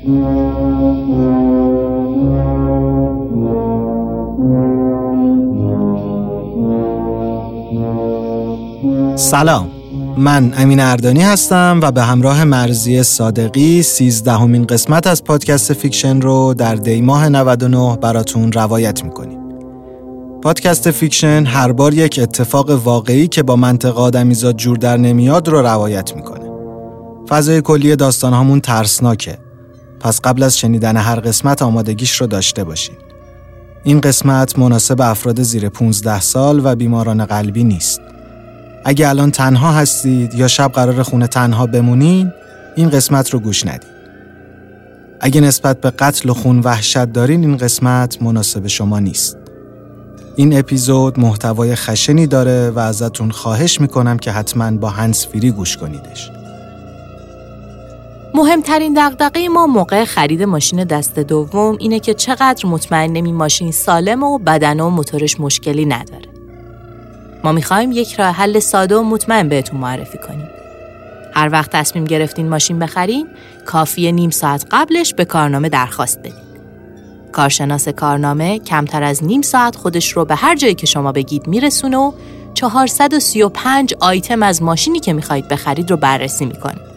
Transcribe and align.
سلام. 0.00 0.12
من 10.16 10.52
امین 10.56 10.80
اردانی 10.80 11.22
هستم 11.22 11.80
و 11.82 11.90
به 11.90 12.02
همراه 12.02 12.44
مرزی 12.44 13.02
صادقی 13.02 13.82
سیزدهمین 13.82 14.66
قسمت 14.66 15.06
از 15.06 15.24
پادکست 15.24 15.72
فیکشن 15.72 16.20
رو 16.20 16.54
در 16.54 16.74
دیماه 16.74 17.28
99 17.28 17.96
براتون 17.96 18.52
روایت 18.52 19.04
می‌کنیم. 19.04 19.38
پادکست 20.42 20.90
Fiction 20.90 21.44
هر 21.46 21.72
بار 21.72 21.94
یک 21.94 22.18
اتفاق 22.22 22.70
واقعی 22.70 23.28
که 23.28 23.42
با 23.42 23.56
منطق 23.56 23.98
آدمیزاد 23.98 24.56
جور 24.56 24.76
در 24.76 24.96
نمیاد 24.96 25.48
رو 25.48 25.62
روایت 25.62 26.16
می‌کنه. 26.16 26.50
فضای 27.28 27.62
کلی 27.62 27.96
داستان 27.96 28.32
همون 28.32 28.60
ترسناکه. 28.60 29.49
پس 30.00 30.20
قبل 30.20 30.42
از 30.42 30.58
شنیدن 30.58 30.96
هر 30.96 31.20
قسمت 31.20 31.62
آمادگیش 31.62 32.20
رو 32.20 32.26
داشته 32.26 32.64
باشید 32.64 32.98
این 33.84 34.00
قسمت 34.00 34.58
مناسب 34.58 35.00
افراد 35.00 35.42
زیر 35.42 35.68
15 35.68 36.20
سال 36.20 36.60
و 36.66 36.74
بیماران 36.74 37.24
قلبی 37.24 37.64
نیست 37.64 38.00
اگه 38.84 39.08
الان 39.08 39.30
تنها 39.30 39.72
هستید 39.72 40.34
یا 40.34 40.48
شب 40.48 40.72
قراره 40.72 41.02
خونه 41.02 41.26
تنها 41.26 41.66
بمونین 41.66 42.32
این 42.76 42.90
قسمت 42.90 43.30
رو 43.30 43.38
گوش 43.38 43.66
ندید. 43.66 43.90
اگه 45.20 45.40
نسبت 45.40 45.80
به 45.80 45.90
قتل 45.90 46.30
و 46.30 46.34
خون 46.34 46.60
وحشت 46.60 47.04
دارین 47.04 47.44
این 47.44 47.56
قسمت 47.56 48.22
مناسب 48.22 48.66
شما 48.66 48.98
نیست. 48.98 49.36
این 50.36 50.58
اپیزود 50.58 51.20
محتوای 51.20 51.74
خشنی 51.74 52.26
داره 52.26 52.70
و 52.70 52.78
ازتون 52.78 53.30
خواهش 53.30 53.80
می‌کنم 53.80 54.18
که 54.18 54.32
حتما 54.32 54.70
با 54.70 54.88
هنس 54.90 55.26
فیری 55.26 55.50
گوش 55.50 55.76
کنیدش. 55.76 56.30
مهمترین 58.34 58.94
دغدغه 58.96 59.48
ما 59.48 59.66
موقع 59.66 60.04
خرید 60.04 60.42
ماشین 60.42 60.84
دست 60.84 61.18
دوم 61.18 61.76
اینه 61.80 62.00
که 62.00 62.14
چقدر 62.14 62.66
مطمئنیم 62.66 63.24
این 63.24 63.34
ماشین 63.34 63.72
سالم 63.72 64.22
و 64.22 64.38
بدن 64.38 64.80
و 64.80 64.90
موتورش 64.90 65.40
مشکلی 65.40 65.86
نداره. 65.86 66.28
ما 67.44 67.52
می‌خوایم 67.52 67.92
یک 67.92 68.14
راه 68.14 68.34
حل 68.34 68.58
ساده 68.58 68.96
و 68.96 69.02
مطمئن 69.02 69.48
بهتون 69.48 69.80
معرفی 69.80 70.18
کنیم. 70.18 70.48
هر 71.34 71.48
وقت 71.52 71.70
تصمیم 71.70 72.04
گرفتین 72.04 72.48
ماشین 72.48 72.78
بخرین، 72.78 73.28
کافی 73.66 74.12
نیم 74.12 74.30
ساعت 74.30 74.66
قبلش 74.70 75.14
به 75.14 75.24
کارنامه 75.24 75.68
درخواست 75.68 76.18
بدین. 76.18 76.32
کارشناس 77.32 77.88
کارنامه 77.88 78.58
کمتر 78.58 79.02
از 79.02 79.24
نیم 79.24 79.42
ساعت 79.42 79.76
خودش 79.76 80.12
رو 80.12 80.24
به 80.24 80.34
هر 80.34 80.56
جایی 80.56 80.74
که 80.74 80.86
شما 80.86 81.12
بگید 81.12 81.46
میرسونه 81.46 81.96
و 81.96 82.12
435 82.54 83.94
آیتم 84.00 84.42
از 84.42 84.62
ماشینی 84.62 85.00
که 85.00 85.12
می‌خواهید 85.12 85.48
بخرید 85.48 85.90
رو 85.90 85.96
بررسی 85.96 86.44
می‌کنه. 86.46 86.89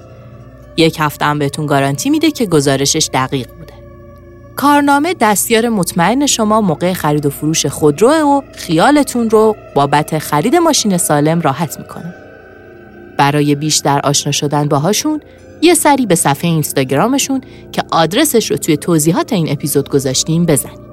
یک 0.77 0.97
هفته 0.99 1.25
هم 1.25 1.39
بهتون 1.39 1.65
گارانتی 1.65 2.09
میده 2.09 2.31
که 2.31 2.45
گزارشش 2.45 3.09
دقیق 3.13 3.47
بوده. 3.47 3.73
کارنامه 4.55 5.15
دستیار 5.19 5.69
مطمئن 5.69 6.25
شما 6.25 6.61
موقع 6.61 6.93
خرید 6.93 7.25
و 7.25 7.29
فروش 7.29 7.65
خودروه 7.65 8.15
و 8.15 8.41
خیالتون 8.55 9.29
رو 9.29 9.55
بابت 9.75 10.19
خرید 10.19 10.55
ماشین 10.55 10.97
سالم 10.97 11.41
راحت 11.41 11.79
می‌کنه. 11.79 12.15
برای 13.17 13.55
بیشتر 13.55 13.99
آشنا 14.03 14.31
شدن 14.31 14.67
باهاشون 14.67 15.21
یه 15.61 15.73
سری 15.73 16.05
به 16.05 16.15
صفحه 16.15 16.49
اینستاگرامشون 16.49 17.41
که 17.71 17.83
آدرسش 17.91 18.51
رو 18.51 18.57
توی 18.57 18.77
توضیحات 18.77 19.33
این 19.33 19.51
اپیزود 19.51 19.89
گذاشتیم 19.89 20.45
بزنید. 20.45 20.83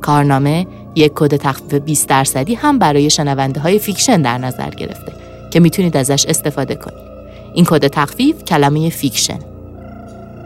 کارنامه 0.00 0.66
یک 0.94 1.12
کد 1.14 1.36
تخفیف 1.36 1.74
20 1.74 2.08
درصدی 2.08 2.54
هم 2.54 2.78
برای 2.78 3.10
شنونده 3.10 3.60
های 3.60 3.78
Fiction 3.78 4.22
در 4.22 4.38
نظر 4.38 4.70
گرفته 4.70 5.12
که 5.50 5.60
می‌تونید 5.60 5.96
ازش 5.96 6.26
استفاده 6.26 6.74
کنید. 6.74 7.15
این 7.56 7.64
کد 7.64 7.86
تخفیف 7.86 8.44
کلمه 8.44 8.90
Fiction. 8.90 9.38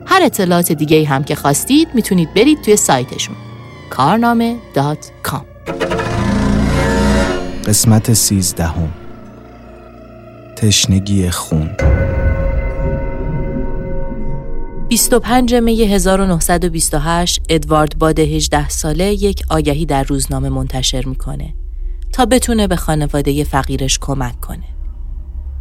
هر 0.07 0.21
اطلاعات 0.23 0.73
دیگه 0.73 1.07
هم 1.07 1.25
که 1.25 1.35
خواستید 1.35 1.89
می‌تونید 1.95 2.35
برید 2.35 2.63
توی 2.63 2.77
سایتشون. 2.77 3.37
کارنامه.com 3.91 5.41
قسمت 7.67 8.13
سیزدهم. 8.13 8.93
تشنگی 10.57 11.31
خون. 11.31 11.71
25 14.89 15.55
می 15.55 15.83
1928 15.83 17.43
ادوارد 17.49 17.99
باد 17.99 18.19
18 18.19 18.69
ساله 18.69 19.05
یک 19.05 19.43
آگهی 19.51 19.87
در 19.87 20.03
روزنامه 20.03 20.49
منتشر 20.49 21.05
می‌کنه 21.07 21.55
تا 22.13 22.27
بتونه 22.27 22.67
به 22.67 22.77
خانواده 22.77 23.45
فقیرش 23.45 23.99
کمک 23.99 24.41
کنه. 24.41 24.80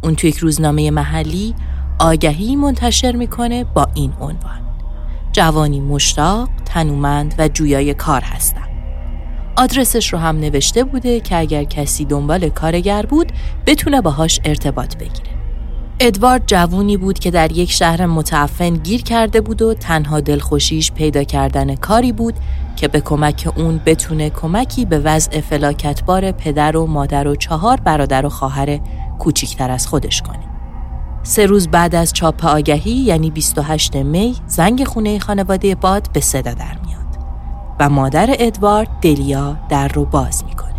اون 0.02 0.14
توی 0.14 0.30
یک 0.30 0.36
روزنامه 0.36 0.90
محلی 0.90 1.54
آگهی 1.98 2.56
منتشر 2.56 3.16
می‌کنه 3.16 3.64
با 3.64 3.88
این 3.94 4.12
عنوان 4.20 4.60
جوانی 5.32 5.80
مشتاق، 5.80 6.48
تنومند 6.64 7.34
و 7.38 7.48
جویای 7.48 7.94
کار 7.94 8.20
هستم. 8.20 8.68
آدرسش 9.56 10.12
رو 10.12 10.18
هم 10.18 10.36
نوشته 10.36 10.84
بوده 10.84 11.20
که 11.20 11.38
اگر 11.38 11.64
کسی 11.64 12.04
دنبال 12.04 12.48
کارگر 12.48 13.06
بود 13.06 13.32
بتونه 13.66 14.00
باهاش 14.00 14.40
ارتباط 14.44 14.96
بگیره. 14.96 15.30
ادوارد 16.00 16.42
جوونی 16.46 16.96
بود 16.96 17.18
که 17.18 17.30
در 17.30 17.52
یک 17.52 17.72
شهر 17.72 18.06
متعفن 18.06 18.70
گیر 18.70 19.02
کرده 19.02 19.40
بود 19.40 19.62
و 19.62 19.74
تنها 19.74 20.20
دلخوشیش 20.20 20.92
پیدا 20.92 21.24
کردن 21.24 21.74
کاری 21.74 22.12
بود 22.12 22.34
که 22.76 22.88
به 22.88 23.00
کمک 23.00 23.52
اون 23.56 23.80
بتونه 23.86 24.30
کمکی 24.30 24.84
به 24.84 24.98
وضع 24.98 25.40
فلاکتبار 25.40 26.32
پدر 26.32 26.76
و 26.76 26.86
مادر 26.86 27.28
و 27.28 27.36
چهار 27.36 27.80
برادر 27.80 28.26
و 28.26 28.28
خواهر 28.28 28.80
کوچیکتر 29.20 29.70
از 29.70 29.86
خودش 29.86 30.22
کنه. 30.22 30.50
سه 31.22 31.46
روز 31.46 31.68
بعد 31.68 31.94
از 31.94 32.12
چاپ 32.12 32.46
آگهی 32.46 32.90
یعنی 32.90 33.30
28 33.30 33.96
می 33.96 34.36
زنگ 34.46 34.84
خونه 34.84 35.18
خانواده 35.18 35.74
باد 35.74 36.12
به 36.12 36.20
صدا 36.20 36.54
در 36.54 36.76
میاد 36.86 37.18
و 37.80 37.88
مادر 37.88 38.28
ادوارد 38.38 38.88
دلیا 39.02 39.56
در 39.68 39.88
رو 39.88 40.04
باز 40.04 40.44
می‌کنه. 40.44 40.74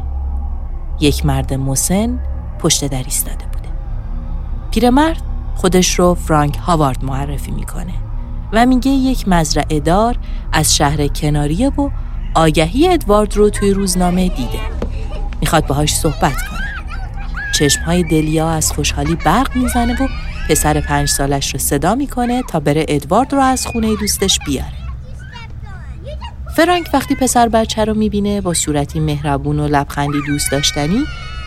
یک 1.00 1.26
مرد 1.26 1.54
مسن 1.54 2.20
پشت 2.60 2.88
در 2.88 3.04
ایستاده 3.04 3.46
بوده. 3.46 3.70
پیرمرد 4.72 5.22
خودش 5.56 6.00
رو 6.00 6.14
فرانک 6.14 6.58
هاوارد 6.58 7.06
معرفی 7.06 7.52
می‌کنه 7.52 7.94
و 8.54 8.66
میگه 8.66 8.92
یک 8.92 9.28
مزرعه 9.28 9.80
دار 9.80 10.18
از 10.54 10.76
شهر 10.76 11.08
کناریه 11.08 11.70
و 11.70 11.90
آگهی 12.36 12.88
ادوارد 12.88 13.38
رو 13.38 13.50
توی 13.50 13.72
روزنامه 13.72 14.28
دیده. 14.28 14.60
می‌خواد 15.42 15.68
باهاش 15.68 15.96
صحبت 15.96 16.36
کنه. 16.36 16.71
چشمهای 17.62 18.04
دلیا 18.04 18.50
از 18.50 18.72
خوشحالی 18.72 19.16
برق 19.16 19.58
می‌زنه 19.58 20.04
و 20.04 20.08
پسر 20.50 20.82
پنج 20.82 21.10
سالش 21.10 21.54
رو 21.54 21.60
صدا 21.60 21.96
می‌کنه 21.96 22.44
تا 22.44 22.60
بره 22.60 22.86
ادوارد 22.88 23.34
رو 23.34 23.40
از 23.40 23.68
خونه 23.68 23.96
دوستش 23.96 24.40
بیاره. 24.46 24.74
فرانک 26.56 26.90
وقتی 26.94 27.16
پسر 27.16 27.50
بچه 27.50 27.86
رو 27.86 27.94
می‌بینه 27.94 28.42
با 28.42 28.54
صورتی 28.54 29.00
مهربون 29.00 29.60
و 29.60 29.68
لبخندی 29.68 30.18
دوست 30.28 30.52
داشتنی 30.52 31.04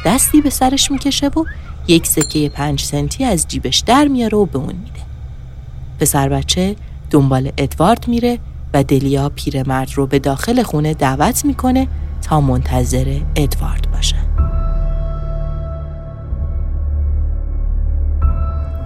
دستی 0.06 0.40
به 0.40 0.50
سرش 0.50 0.90
می‌کشه 0.90 1.28
و 1.28 1.44
یک 1.88 2.06
سکه 2.06 2.48
پنج 2.48 2.80
سنتی 2.80 3.24
از 3.24 3.48
جیبش 3.48 3.78
در 3.78 4.08
میاره 4.08 4.38
و 4.38 4.46
به 4.46 4.58
اون 4.58 4.74
میده. 4.74 5.00
پسر 6.00 6.28
بچه 6.28 6.76
دنبال 7.10 7.52
ادوارد 7.56 8.08
میره 8.08 8.38
و 8.74 8.84
دلیا 8.84 9.28
پیرمرد 9.28 9.90
رو 9.94 10.06
به 10.06 10.18
داخل 10.18 10.62
خونه 10.62 10.94
دعوت 10.94 11.44
می‌کنه 11.44 11.88
تا 12.22 12.40
منتظر 12.40 13.20
ادوارد 13.36 13.90
باشه. 13.92 14.16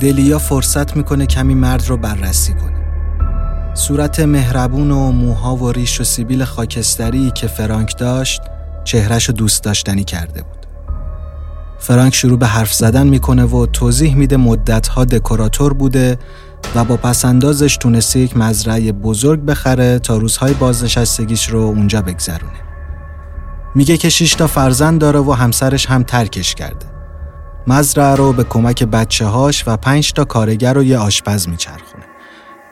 دلیا 0.00 0.38
فرصت 0.38 0.96
می‌کنه 0.96 1.26
کمی 1.26 1.54
مرد 1.54 1.88
رو 1.88 1.96
بررسی 1.96 2.54
کنه. 2.54 2.78
صورت 3.74 4.20
مهربون 4.20 4.90
و 4.90 5.10
موها 5.12 5.56
و 5.56 5.72
ریش 5.72 6.00
و 6.00 6.04
سیبیل 6.04 6.44
خاکستری 6.44 7.30
که 7.30 7.46
فرانک 7.46 7.98
داشت 7.98 8.42
چهرش 8.84 9.24
رو 9.24 9.34
دوست 9.34 9.64
داشتنی 9.64 10.04
کرده 10.04 10.42
بود. 10.42 10.66
فرانک 11.78 12.14
شروع 12.14 12.38
به 12.38 12.46
حرف 12.46 12.74
زدن 12.74 13.06
می‌کنه 13.06 13.44
و 13.44 13.66
توضیح 13.66 14.14
میده 14.14 14.36
مدتها 14.36 15.04
دکوراتور 15.04 15.72
بوده 15.72 16.18
و 16.74 16.84
با 16.84 16.96
پسندازش 16.96 17.76
تونسته 17.76 18.20
یک 18.20 18.36
مزرعه 18.36 18.92
بزرگ 18.92 19.40
بخره 19.40 19.98
تا 19.98 20.16
روزهای 20.16 20.54
بازنشستگیش 20.54 21.48
رو 21.48 21.60
اونجا 21.60 22.02
بگذرونه. 22.02 22.60
میگه 23.74 23.96
که 23.96 24.08
شش 24.08 24.34
تا 24.34 24.46
فرزند 24.46 25.00
داره 25.00 25.20
و 25.20 25.32
همسرش 25.32 25.86
هم 25.86 26.02
ترکش 26.02 26.54
کرده. 26.54 26.97
مزرعه 27.69 28.15
رو 28.15 28.32
به 28.32 28.44
کمک 28.44 28.82
بچه 28.82 29.26
هاش 29.26 29.65
و 29.67 29.76
پنج 29.76 30.12
تا 30.12 30.25
کارگر 30.25 30.79
و 30.79 30.82
یه 30.82 30.99
آشپز 30.99 31.49
میچرخونه. 31.49 32.05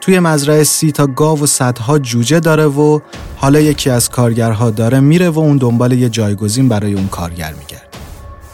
توی 0.01 0.19
مزرعه 0.19 0.63
سی 0.63 0.91
تا 0.91 1.07
گاو 1.07 1.43
و 1.43 1.45
صدها 1.45 1.99
جوجه 1.99 2.39
داره 2.39 2.65
و 2.65 2.99
حالا 3.35 3.59
یکی 3.59 3.89
از 3.89 4.09
کارگرها 4.09 4.69
داره 4.69 4.99
میره 4.99 5.29
و 5.29 5.39
اون 5.39 5.57
دنبال 5.57 5.91
یه 5.91 6.09
جایگزین 6.09 6.69
برای 6.69 6.93
اون 6.93 7.07
کارگر 7.07 7.53
میگرده. 7.53 7.87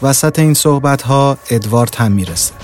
وسط 0.02 0.38
این 0.38 0.54
صحبت 0.54 1.02
ها 1.02 1.38
ادوارد 1.50 1.94
هم 1.94 2.12
می‌رسه. 2.12 2.54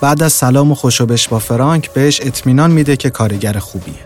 بعد 0.00 0.22
از 0.22 0.32
سلام 0.32 0.72
و 0.72 0.74
خوشوبش 0.74 1.28
با 1.28 1.38
فرانک 1.38 1.90
بهش 1.90 2.20
اطمینان 2.20 2.70
میده 2.70 2.96
که 2.96 3.10
کارگر 3.10 3.58
خوبیه. 3.58 4.04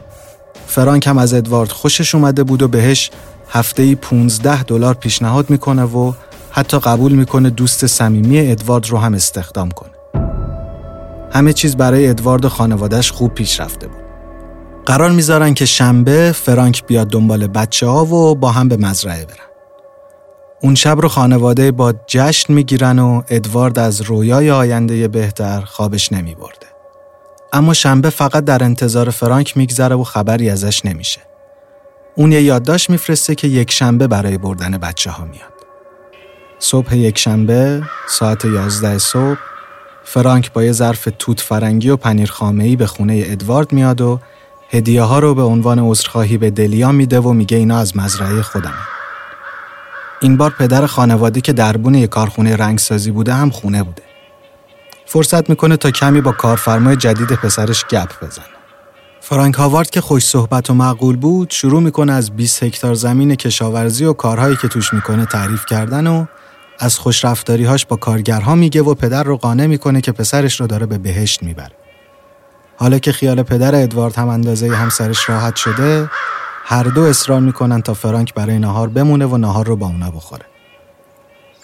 فرانک 0.66 1.06
هم 1.06 1.18
از 1.18 1.34
ادوارد 1.34 1.72
خوشش 1.72 2.14
اومده 2.14 2.44
بود 2.44 2.62
و 2.62 2.68
بهش 2.68 3.10
هفته 3.50 3.82
ای 3.82 3.94
15 3.94 4.62
دلار 4.62 4.94
پیشنهاد 4.94 5.50
می‌کنه 5.50 5.82
و 5.82 6.12
حتی 6.56 6.78
قبول 6.78 7.12
می‌کنه 7.12 7.50
دوست 7.50 7.86
صمیمی 7.86 8.50
ادوارد 8.50 8.86
رو 8.86 8.98
هم 8.98 9.14
استخدام 9.14 9.70
کنه. 9.70 9.90
همه 11.32 11.52
چیز 11.52 11.76
برای 11.76 12.08
ادوارد 12.08 12.44
و 12.44 12.48
خانوادهش 12.48 13.10
خوب 13.10 13.34
پیش 13.34 13.60
رفته 13.60 13.88
بود. 13.88 14.02
قرار 14.86 15.10
می‌ذارن 15.10 15.54
که 15.54 15.64
شنبه 15.64 16.32
فرانک 16.34 16.86
بیاد 16.86 17.08
دنبال 17.08 17.46
بچه 17.46 17.86
ها 17.86 18.04
و 18.04 18.34
با 18.34 18.50
هم 18.50 18.68
به 18.68 18.76
مزرعه 18.76 19.24
برن. 19.24 19.36
اون 20.62 20.74
شب 20.74 21.00
رو 21.00 21.08
خانواده 21.08 21.72
با 21.72 21.94
جشن 22.06 22.52
می‌گیرن 22.52 22.98
و 22.98 23.22
ادوارد 23.28 23.78
از 23.78 24.00
رویای 24.00 24.50
آینده 24.50 25.08
بهتر 25.08 25.60
خوابش 25.60 26.12
نمی 26.12 26.34
برده. 26.34 26.66
اما 27.52 27.74
شنبه 27.74 28.10
فقط 28.10 28.44
در 28.44 28.64
انتظار 28.64 29.10
فرانک 29.10 29.56
میگذره 29.56 29.96
و 29.96 30.04
خبری 30.04 30.50
ازش 30.50 30.84
نمیشه. 30.84 31.20
اون 32.14 32.32
یه 32.32 32.42
یادداشت 32.42 32.90
میفرسته 32.90 33.34
که 33.34 33.48
یک 33.48 33.72
شنبه 33.72 34.06
برای 34.06 34.38
بردن 34.38 34.70
بچه 34.70 35.10
ها 35.10 35.24
میاد. 35.24 35.55
صبح 36.58 36.96
یک 36.96 37.18
شنبه 37.18 37.82
ساعت 38.08 38.44
11 38.44 38.98
صبح 38.98 39.38
فرانک 40.04 40.52
با 40.52 40.62
یه 40.62 40.72
ظرف 40.72 41.08
توت 41.18 41.40
فرنگی 41.40 41.90
و 41.90 41.96
پنیر 41.96 42.30
خامه‌ای 42.30 42.76
به 42.76 42.86
خونه 42.86 43.22
ادوارد 43.26 43.72
میاد 43.72 44.00
و 44.00 44.20
هدیه 44.70 45.02
ها 45.02 45.18
رو 45.18 45.34
به 45.34 45.42
عنوان 45.42 45.78
عذرخواهی 45.78 46.38
به 46.38 46.50
دلیا 46.50 46.92
میده 46.92 47.20
و 47.20 47.32
میگه 47.32 47.56
اینا 47.56 47.78
از 47.78 47.96
مزرعه 47.96 48.42
خودمه. 48.42 48.74
این 50.20 50.36
بار 50.36 50.50
پدر 50.58 50.86
خانواده 50.86 51.40
که 51.40 51.52
دربون 51.52 51.94
یک 51.94 52.10
کارخونه 52.10 52.56
رنگسازی 52.56 53.10
بوده 53.10 53.34
هم 53.34 53.50
خونه 53.50 53.82
بوده. 53.82 54.02
فرصت 55.06 55.50
می‌کنه 55.50 55.76
تا 55.76 55.90
کمی 55.90 56.20
با 56.20 56.32
کارفرمای 56.32 56.96
جدید 56.96 57.32
پسرش 57.32 57.84
گپ 57.84 58.24
بزنه. 58.24 58.44
فرانک 59.20 59.54
هاوارد 59.54 59.90
که 59.90 60.00
خوش 60.00 60.26
صحبت 60.26 60.70
و 60.70 60.74
معقول 60.74 61.16
بود 61.16 61.50
شروع 61.50 61.82
می‌کنه 61.82 62.12
از 62.12 62.36
20 62.36 62.62
هکتار 62.62 62.94
زمین 62.94 63.34
کشاورزی 63.34 64.04
و 64.04 64.12
کارهایی 64.12 64.56
که 64.56 64.68
توش 64.68 64.94
می‌کنه 64.94 65.26
تعریف 65.26 65.66
کردن 65.66 66.06
و 66.06 66.26
از 66.78 66.98
خوشرفتاریهاش 66.98 67.86
با 67.86 67.96
کارگرها 67.96 68.54
میگه 68.54 68.82
و 68.82 68.94
پدر 68.94 69.22
رو 69.22 69.36
قانع 69.36 69.66
می‌کنه 69.66 70.00
که 70.00 70.12
پسرش 70.12 70.60
رو 70.60 70.66
داره 70.66 70.86
به 70.86 70.98
بهشت 70.98 71.42
می‌بره. 71.42 71.72
حالا 72.76 72.98
که 72.98 73.12
خیال 73.12 73.42
پدر 73.42 73.74
ادوارد 73.74 74.16
هم 74.16 74.28
اندازه 74.28 74.76
همسرش 74.76 75.28
راحت 75.28 75.56
شده 75.56 76.10
هر 76.64 76.82
دو 76.82 77.02
اصرار 77.02 77.40
می‌کنن 77.40 77.82
تا 77.82 77.94
فرانک 77.94 78.34
برای 78.34 78.58
نهار 78.58 78.88
بمونه 78.88 79.26
و 79.26 79.36
نهار 79.36 79.66
رو 79.66 79.76
با 79.76 79.86
اونا 79.86 80.10
بخوره. 80.10 80.44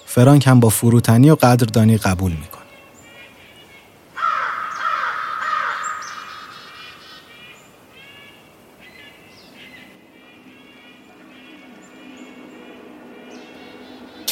فرانک 0.06 0.46
هم 0.46 0.60
با 0.60 0.68
فروتنی 0.68 1.30
و 1.30 1.34
قدردانی 1.34 1.96
قبول 1.96 2.32
می‌کنه. 2.32 2.61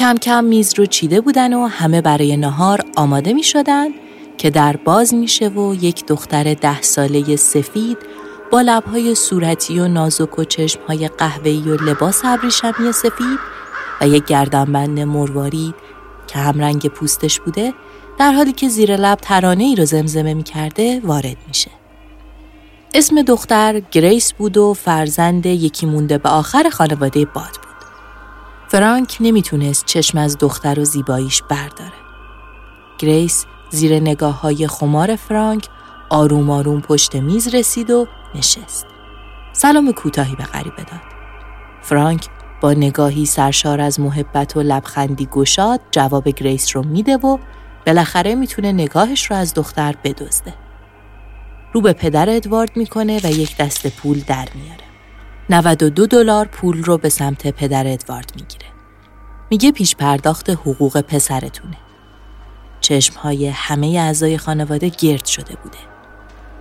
کم 0.01 0.15
کم 0.15 0.45
میز 0.45 0.79
رو 0.79 0.87
چیده 0.87 1.21
بودن 1.21 1.55
و 1.55 1.67
همه 1.67 2.01
برای 2.01 2.37
نهار 2.37 2.81
آماده 2.97 3.33
می 3.33 3.43
شدن 3.43 3.89
که 4.39 4.51
در 4.51 4.77
باز 4.77 5.15
میشه 5.15 5.49
و 5.49 5.75
یک 5.75 6.07
دختر 6.07 6.55
ده 6.55 6.83
ساله 6.83 7.37
سفید 7.37 7.99
با 8.53 8.61
لبهای 8.61 9.15
صورتی 9.15 9.81
و 9.81 9.89
نازک 9.89 10.39
و 10.39 10.45
چشمهای 10.45 11.09
قهوه‌ای 11.09 11.63
و 11.63 11.77
لباس 11.83 12.25
ابریشمی 12.25 12.93
سفید 12.93 13.39
و 14.01 14.09
یک 14.09 14.25
گردنبند 14.25 15.01
مروارید 15.01 15.75
که 16.27 16.39
همرنگ 16.39 16.87
پوستش 16.87 17.41
بوده 17.41 17.75
در 18.19 18.33
حالی 18.33 18.53
که 18.53 18.69
زیر 18.69 18.97
لب 18.97 19.19
ترانه 19.23 19.65
ای 19.65 19.77
رو 19.77 19.85
زمزمه 19.85 20.35
می 20.35 20.43
کرده 20.43 21.01
وارد 21.05 21.37
میشه. 21.49 21.71
اسم 22.95 23.23
دختر 23.23 23.83
گریس 23.91 24.33
بود 24.33 24.57
و 24.57 24.75
فرزند 24.75 25.47
یکی 25.47 25.87
مونده 25.87 26.19
به 26.19 26.29
آخر 26.29 26.69
خانواده 26.73 27.25
باد 27.25 27.35
بود. 27.35 27.70
فرانک 28.71 29.17
نمی‌تونست 29.21 29.85
چشم 29.85 30.19
از 30.19 30.39
دختر 30.39 30.81
و 30.81 30.85
زیباییش 30.85 31.43
برداره. 31.43 31.93
گریس 32.99 33.47
زیر 33.71 34.01
نگاه 34.01 34.41
های 34.41 34.67
خمار 34.67 35.17
فرانک 35.17 35.69
آروم 36.11 36.51
آروم 36.51 36.81
پشت 36.81 37.17
میز 37.17 37.55
رسید 37.55 37.91
و 37.91 38.07
نشست. 38.35 38.87
سلام 39.53 39.93
کوتاهی 39.93 40.37
به 40.37 40.45
غریبه 40.45 40.77
داد. 40.77 41.01
فرانک 41.83 42.27
با 42.61 42.73
نگاهی 42.73 43.27
سرشار 43.27 43.81
از 43.81 44.01
محبت 44.01 44.57
و 44.57 44.63
لبخندی 44.63 45.27
گشاد 45.27 45.81
جواب 45.91 46.29
گریس 46.29 46.77
رو 46.77 46.83
میده 46.83 47.17
و 47.17 47.39
بالاخره 47.87 48.35
می‌تونه 48.35 48.73
نگاهش 48.73 49.31
رو 49.31 49.37
از 49.37 49.55
دختر 49.55 49.95
بدزده. 50.05 50.55
رو 51.73 51.81
به 51.81 51.93
پدر 51.93 52.31
ادوارد 52.31 52.77
می‌کنه 52.77 53.21
و 53.25 53.31
یک 53.31 53.57
دست 53.57 53.87
پول 53.87 54.21
در 54.27 54.49
میاره. 54.55 54.91
92 55.51 56.07
دلار 56.07 56.47
پول 56.47 56.85
رو 56.85 56.99
به 56.99 57.09
سمت 57.09 57.47
پدر 57.47 57.87
ادوارد 57.87 58.33
می‌گیره. 58.37 58.70
میگه 59.51 59.73
پیش 59.73 59.97
پرداخت 59.97 60.51
حقوق 60.51 61.01
پسرتونه. 61.01 61.77
چشمهای 62.81 63.49
همه 63.49 63.87
اعضای 63.87 64.39
خانواده 64.39 64.89
گرد 64.89 65.25
شده 65.25 65.55
بوده. 65.63 65.79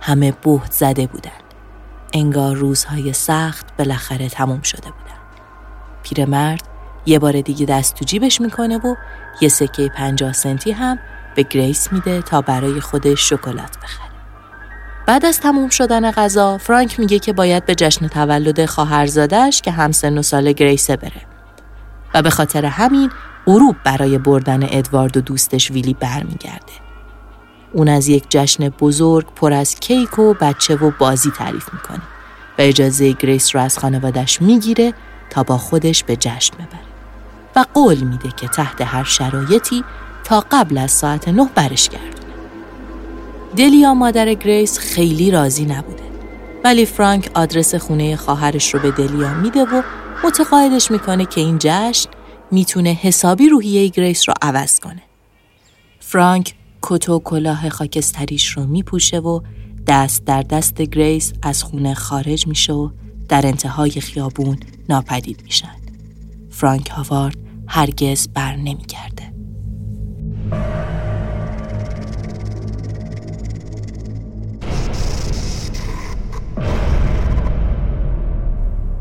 همه 0.00 0.32
بهت 0.32 0.72
زده 0.72 1.06
بودن. 1.06 1.30
انگار 2.12 2.56
روزهای 2.56 3.12
سخت 3.12 3.76
بالاخره 3.76 4.28
تموم 4.28 4.62
شده 4.62 4.90
بودن. 4.90 5.20
پیرمرد 6.02 6.62
یه 7.06 7.18
بار 7.18 7.40
دیگه 7.40 7.66
دست 7.66 7.94
تو 7.94 8.04
جیبش 8.04 8.40
می‌کنه 8.40 8.78
و 8.78 8.94
یه 9.40 9.48
سکه 9.48 9.88
پنجاه 9.88 10.32
سنتی 10.32 10.72
هم 10.72 10.98
به 11.34 11.42
گریس 11.42 11.92
میده 11.92 12.22
تا 12.22 12.40
برای 12.40 12.80
خودش 12.80 13.28
شکلات 13.28 13.78
بخره. 13.78 14.10
بعد 15.06 15.24
از 15.24 15.40
تموم 15.40 15.68
شدن 15.68 16.10
غذا 16.10 16.58
فرانک 16.58 17.00
میگه 17.00 17.18
که 17.18 17.32
باید 17.32 17.66
به 17.66 17.74
جشن 17.74 18.08
تولد 18.08 18.66
خواهرزادش 18.66 19.62
که 19.62 19.70
هم 19.70 19.92
سن 19.92 20.18
و 20.18 20.22
سال 20.22 20.52
گریسه 20.52 20.96
بره 20.96 21.29
و 22.14 22.22
به 22.22 22.30
خاطر 22.30 22.64
همین 22.64 23.10
غروب 23.46 23.76
برای 23.84 24.18
بردن 24.18 24.62
ادوارد 24.62 25.16
و 25.16 25.20
دوستش 25.20 25.70
ویلی 25.70 25.94
برمیگرده. 25.94 26.72
اون 27.72 27.88
از 27.88 28.08
یک 28.08 28.24
جشن 28.28 28.68
بزرگ 28.68 29.26
پر 29.36 29.52
از 29.52 29.74
کیک 29.74 30.18
و 30.18 30.34
بچه 30.34 30.76
و 30.76 30.90
بازی 30.98 31.30
تعریف 31.30 31.72
می‌کنه 31.72 32.02
و 32.58 32.62
اجازه 32.62 33.12
گریس 33.12 33.56
رو 33.56 33.62
از 33.62 33.78
خانوادش 33.78 34.42
می‌گیره 34.42 34.94
تا 35.30 35.42
با 35.42 35.58
خودش 35.58 36.04
به 36.04 36.16
جشن 36.16 36.54
ببره 36.54 36.90
و 37.56 37.64
قول 37.74 37.98
میده 37.98 38.28
که 38.36 38.48
تحت 38.48 38.80
هر 38.80 39.04
شرایطی 39.04 39.84
تا 40.24 40.44
قبل 40.50 40.78
از 40.78 40.90
ساعت 40.90 41.28
نه 41.28 41.50
برش 41.54 41.88
گردونه. 41.88 42.10
دلیا 43.56 43.94
مادر 43.94 44.34
گریس 44.34 44.78
خیلی 44.78 45.30
راضی 45.30 45.64
نبوده 45.64 46.02
ولی 46.64 46.86
فرانک 46.86 47.30
آدرس 47.34 47.74
خونه 47.74 48.16
خواهرش 48.16 48.74
رو 48.74 48.80
به 48.80 48.90
دلیا 48.90 49.34
میده 49.34 49.64
و 49.64 49.82
متقاعدش 50.24 50.90
می‌کنه 50.90 51.26
که 51.26 51.40
این 51.40 51.56
جشن 51.60 52.10
می‌تونه 52.50 52.90
حسابی 52.90 53.48
روحیه 53.48 53.88
گریس 53.88 54.28
رو 54.28 54.34
عوض 54.42 54.80
کنه. 54.80 55.02
فرانک 56.00 56.54
کت 56.82 57.08
و 57.08 57.18
کلاه 57.18 57.68
خاکستریش 57.68 58.48
رو 58.48 58.66
میپوشه 58.66 59.18
و 59.18 59.40
دست 59.86 60.24
در 60.24 60.42
دست 60.42 60.82
گریس 60.82 61.32
از 61.42 61.62
خونه 61.62 61.94
خارج 61.94 62.46
میشه 62.46 62.72
و 62.72 62.90
در 63.28 63.46
انتهای 63.46 63.90
خیابون 63.90 64.58
ناپدید 64.88 65.42
میشن. 65.44 65.76
فرانک 66.50 66.88
هاوارد 66.88 67.36
هرگز 67.66 68.28
بر 68.28 68.56
نمیگرده. 68.56 69.29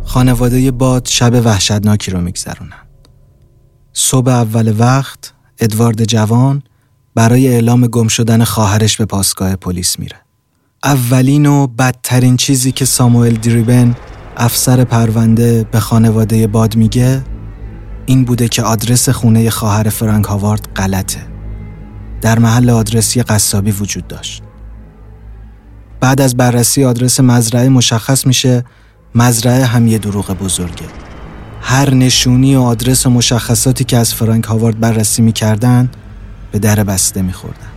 خانواده 0.09 0.71
باد 0.71 1.07
شب 1.07 1.45
وحشتناکی 1.45 2.11
رو 2.11 2.21
میگذرونن. 2.21 2.87
صبح 3.93 4.31
اول 4.31 4.75
وقت 4.79 5.33
ادوارد 5.59 6.03
جوان 6.03 6.63
برای 7.15 7.47
اعلام 7.47 7.87
گم 7.87 8.07
شدن 8.07 8.43
خواهرش 8.43 8.97
به 8.97 9.05
پاسگاه 9.05 9.55
پلیس 9.55 9.99
میره. 9.99 10.15
اولین 10.83 11.45
و 11.45 11.67
بدترین 11.67 12.37
چیزی 12.37 12.71
که 12.71 12.85
ساموئل 12.85 13.35
دریبن 13.35 13.95
افسر 14.37 14.83
پرونده 14.83 15.63
به 15.71 15.79
خانواده 15.79 16.47
باد 16.47 16.75
میگه 16.75 17.23
این 18.05 18.25
بوده 18.25 18.47
که 18.47 18.63
آدرس 18.63 19.09
خونه 19.09 19.49
خواهر 19.49 19.89
فرانک 19.89 20.25
هاوارد 20.25 20.69
غلطه. 20.75 21.21
در 22.21 22.39
محل 22.39 22.69
آدرسی 22.69 23.21
قصابی 23.21 23.71
وجود 23.71 24.07
داشت. 24.07 24.43
بعد 25.99 26.21
از 26.21 26.37
بررسی 26.37 26.83
آدرس 26.85 27.19
مزرعه 27.19 27.69
مشخص 27.69 28.27
میشه 28.27 28.63
مزرعه 29.15 29.65
هم 29.65 29.87
یه 29.87 29.97
دروغ 29.97 30.31
بزرگه. 30.31 30.85
هر 31.61 31.93
نشونی 31.93 32.55
و 32.55 32.61
آدرس 32.61 33.05
و 33.05 33.09
مشخصاتی 33.09 33.83
که 33.83 33.97
از 33.97 34.13
فرانک 34.13 34.43
هاوارد 34.43 34.79
بررسی 34.79 35.21
می‌کردن 35.21 35.89
به 36.51 36.59
در 36.59 36.83
بسته 36.83 37.21
میخوردن. 37.21 37.69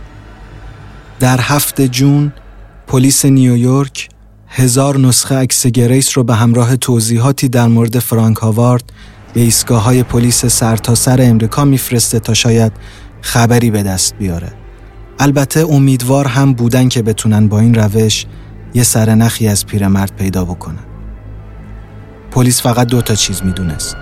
در 1.19 1.39
هفت 1.41 1.81
جون 1.81 2.33
پلیس 2.87 3.25
نیویورک 3.25 4.09
هزار 4.47 4.97
نسخه 4.99 5.35
عکس 5.35 5.67
گریس 5.67 6.17
رو 6.17 6.23
به 6.23 6.35
همراه 6.35 6.75
توضیحاتی 6.75 7.49
در 7.49 7.67
مورد 7.67 7.99
فرانک 7.99 8.37
هاوارد 8.37 8.83
به 9.33 9.41
ایستگاه 9.41 9.83
های 9.83 10.03
پلیس 10.03 10.45
سرتاسر 10.45 11.29
امریکا 11.29 11.65
میفرسته 11.65 12.19
تا 12.19 12.33
شاید 12.33 12.71
خبری 13.21 13.71
به 13.71 13.83
دست 13.83 14.15
بیاره. 14.15 14.53
البته 15.19 15.59
امیدوار 15.59 16.27
هم 16.27 16.53
بودن 16.53 16.89
که 16.89 17.01
بتونن 17.01 17.47
با 17.47 17.59
این 17.59 17.73
روش 17.73 18.25
یه 18.73 18.83
سرنخی 18.83 19.47
از 19.47 19.65
پیرمرد 19.65 20.15
پیدا 20.15 20.45
بکنن. 20.45 20.92
پلیس 22.33 22.61
فقط 22.61 22.87
دو 22.87 23.01
تا 23.01 23.15
چیز 23.15 23.41
می‌دونست. 23.43 23.95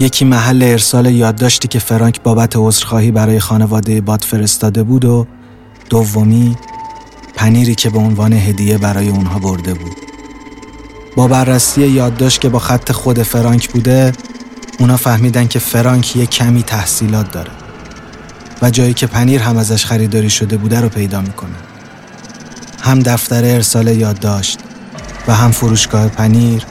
یکی 0.00 0.24
محل 0.24 0.62
ارسال 0.62 1.06
یادداشتی 1.06 1.68
که 1.68 1.78
فرانک 1.78 2.22
بابت 2.22 2.52
عذرخواهی 2.56 3.10
برای 3.10 3.40
خانواده 3.40 4.00
باد 4.00 4.22
فرستاده 4.22 4.82
بود 4.82 5.04
و 5.04 5.26
دومی 5.90 6.56
پنیری 7.34 7.74
که 7.74 7.90
به 7.90 7.98
عنوان 7.98 8.32
هدیه 8.32 8.78
برای 8.78 9.08
اونها 9.08 9.38
برده 9.38 9.74
بود. 9.74 9.92
با 11.16 11.28
بررسی 11.28 11.86
یادداشت 11.86 12.40
که 12.40 12.48
با 12.48 12.58
خط 12.58 12.92
خود 12.92 13.22
فرانک 13.22 13.70
بوده 13.70 14.12
اونا 14.78 14.96
فهمیدن 14.96 15.46
که 15.46 15.58
فرانک 15.58 16.16
یه 16.16 16.26
کمی 16.26 16.62
تحصیلات 16.62 17.30
داره 17.30 17.50
و 18.62 18.70
جایی 18.70 18.94
که 18.94 19.06
پنیر 19.06 19.40
هم 19.40 19.56
ازش 19.56 19.84
خریداری 19.86 20.30
شده 20.30 20.56
بوده 20.56 20.80
رو 20.80 20.88
پیدا 20.88 21.20
می‌کنه. 21.20 21.56
هم 22.82 23.00
دفتر 23.00 23.44
ارسال 23.44 23.88
یادداشت 23.88 24.58
و 25.28 25.34
هم 25.34 25.50
فروشگاه 25.50 26.08
پنیر 26.08 26.62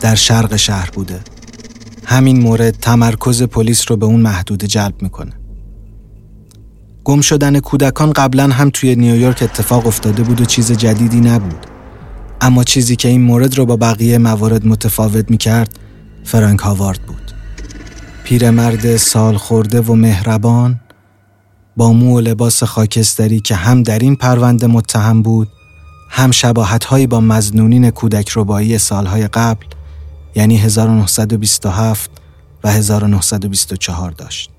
در 0.00 0.14
شرق 0.14 0.56
شهر 0.56 0.90
بوده. 0.90 1.20
همین 2.04 2.40
مورد 2.40 2.70
تمرکز 2.70 3.42
پلیس 3.42 3.90
رو 3.90 3.96
به 3.96 4.06
اون 4.06 4.20
محدود 4.20 4.64
جلب 4.64 5.02
می‌کنه. 5.02 5.32
گم 7.04 7.20
شدن 7.20 7.60
کودکان 7.60 8.12
قبلا 8.12 8.48
هم 8.48 8.70
توی 8.70 8.96
نیویورک 8.96 9.42
اتفاق 9.42 9.86
افتاده 9.86 10.22
بود 10.22 10.40
و 10.40 10.44
چیز 10.44 10.72
جدیدی 10.72 11.20
نبود. 11.20 11.66
اما 12.40 12.64
چیزی 12.64 12.96
که 12.96 13.08
این 13.08 13.22
مورد 13.22 13.58
رو 13.58 13.66
با 13.66 13.76
بقیه 13.76 14.18
موارد 14.18 14.66
متفاوت 14.66 15.30
می‌کرد 15.30 15.78
فرانک 16.24 16.60
هاوارد 16.60 17.00
بود. 17.02 17.32
پیرمرد 18.24 18.96
سال 18.96 19.36
خورده 19.36 19.80
و 19.80 19.94
مهربان 19.94 20.80
با 21.76 21.92
مو 21.92 22.16
و 22.16 22.20
لباس 22.20 22.62
خاکستری 22.62 23.40
که 23.40 23.54
هم 23.54 23.82
در 23.82 23.98
این 23.98 24.16
پرونده 24.16 24.66
متهم 24.66 25.22
بود 25.22 25.48
هم 26.10 26.30
شباهت 26.30 26.94
با 27.06 27.20
مزنونین 27.20 27.90
کودک 27.90 28.32
ربایی 28.36 28.78
سالهای 28.78 29.28
قبل 29.28 29.66
یعنی 30.34 30.56
1927 30.56 32.10
و 32.64 32.70
1924 32.70 34.10
داشت. 34.10 34.50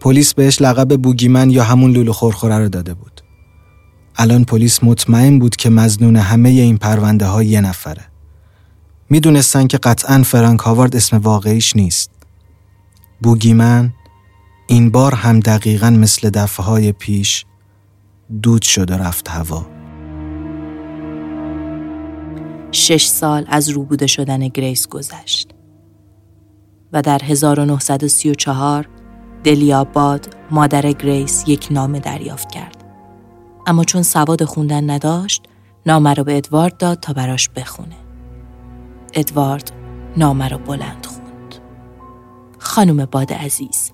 پلیس 0.00 0.34
بهش 0.34 0.62
لقب 0.62 0.96
بوگیمن 0.96 1.50
یا 1.50 1.64
همون 1.64 1.90
لولو 1.90 2.12
خورخوره 2.12 2.58
رو 2.58 2.68
داده 2.68 2.94
بود. 2.94 3.20
الان 4.16 4.44
پلیس 4.44 4.84
مطمئن 4.84 5.38
بود 5.38 5.56
که 5.56 5.70
مزنون 5.70 6.16
همه 6.16 6.48
این 6.48 6.78
پرونده 6.78 7.26
ها 7.26 7.42
یه 7.42 7.60
نفره. 7.60 8.04
می‌دونستن 9.10 9.66
که 9.66 9.78
قطعا 9.78 10.22
فرانک 10.22 10.60
هاوارد 10.60 10.96
اسم 10.96 11.16
واقعیش 11.16 11.76
نیست. 11.76 12.10
بوگیمن 13.22 13.92
این 14.66 14.90
بار 14.90 15.14
هم 15.14 15.40
دقیقا 15.40 15.90
مثل 15.90 16.30
دفعه 16.30 16.66
های 16.66 16.92
پیش 16.92 17.44
دود 18.42 18.62
شد 18.62 18.90
و 18.90 18.94
رفت 18.94 19.28
هوا. 19.28 19.81
شش 22.72 23.06
سال 23.06 23.44
از 23.48 23.68
ربوده 23.68 24.06
شدن 24.06 24.48
گریس 24.48 24.88
گذشت 24.88 25.50
و 26.92 27.02
در 27.02 27.20
1934 27.24 28.88
دلیا 29.44 29.84
باد 29.84 30.36
مادر 30.50 30.92
گریس 30.92 31.44
یک 31.46 31.68
نامه 31.70 32.00
دریافت 32.00 32.50
کرد. 32.52 32.84
اما 33.66 33.84
چون 33.84 34.02
سواد 34.02 34.44
خوندن 34.44 34.90
نداشت 34.90 35.42
نامه 35.86 36.14
رو 36.14 36.24
به 36.24 36.36
ادوارد 36.36 36.76
داد 36.76 37.00
تا 37.00 37.12
براش 37.12 37.48
بخونه. 37.48 37.96
ادوارد 39.14 39.72
نامه 40.16 40.48
رو 40.48 40.58
بلند 40.58 41.06
خوند. 41.06 41.54
خانم 42.58 43.04
باد 43.04 43.32
عزیز 43.32 43.90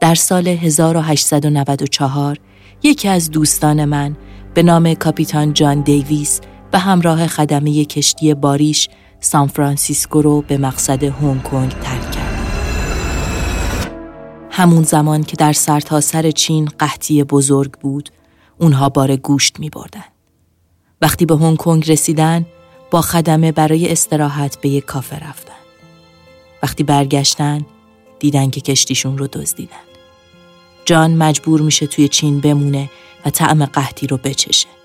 در 0.00 0.14
سال 0.14 0.48
1894 0.48 2.38
یکی 2.82 3.08
از 3.08 3.30
دوستان 3.30 3.84
من 3.84 4.16
به 4.54 4.62
نام 4.62 4.94
کاپیتان 4.94 5.52
جان 5.52 5.80
دیویس 5.80 6.40
به 6.70 6.78
همراه 6.78 7.26
خدمه 7.26 7.84
کشتی 7.84 8.34
باریش 8.34 8.88
سان 9.20 9.48
فرانسیسکو 9.48 10.22
رو 10.22 10.42
به 10.42 10.58
مقصد 10.58 11.04
هنگ 11.04 11.42
کنگ 11.42 11.70
ترک 11.70 12.10
کرد. 12.10 12.38
همون 14.50 14.82
زمان 14.82 15.22
که 15.24 15.36
در 15.36 15.52
سرتاسر 15.52 16.22
سر 16.22 16.30
چین 16.30 16.64
قحطی 16.78 17.24
بزرگ 17.24 17.72
بود، 17.72 18.10
اونها 18.58 18.88
بار 18.88 19.16
گوشت 19.16 19.60
می 19.60 19.70
بردن. 19.70 20.04
وقتی 21.02 21.26
به 21.26 21.36
هنگ 21.36 21.56
کنگ 21.56 21.90
رسیدن، 21.90 22.46
با 22.90 23.00
خدمه 23.00 23.52
برای 23.52 23.92
استراحت 23.92 24.60
به 24.60 24.68
یک 24.68 24.84
کافه 24.84 25.16
رفتن. 25.16 25.52
وقتی 26.62 26.82
برگشتن، 26.82 27.66
دیدن 28.18 28.50
که 28.50 28.60
کشتیشون 28.60 29.18
رو 29.18 29.26
دزدیدن. 29.26 29.76
جان 30.84 31.14
مجبور 31.14 31.60
میشه 31.60 31.86
توی 31.86 32.08
چین 32.08 32.40
بمونه 32.40 32.90
و 33.26 33.30
طعم 33.30 33.64
قحطی 33.64 34.06
رو 34.06 34.16
بچشه. 34.16 34.77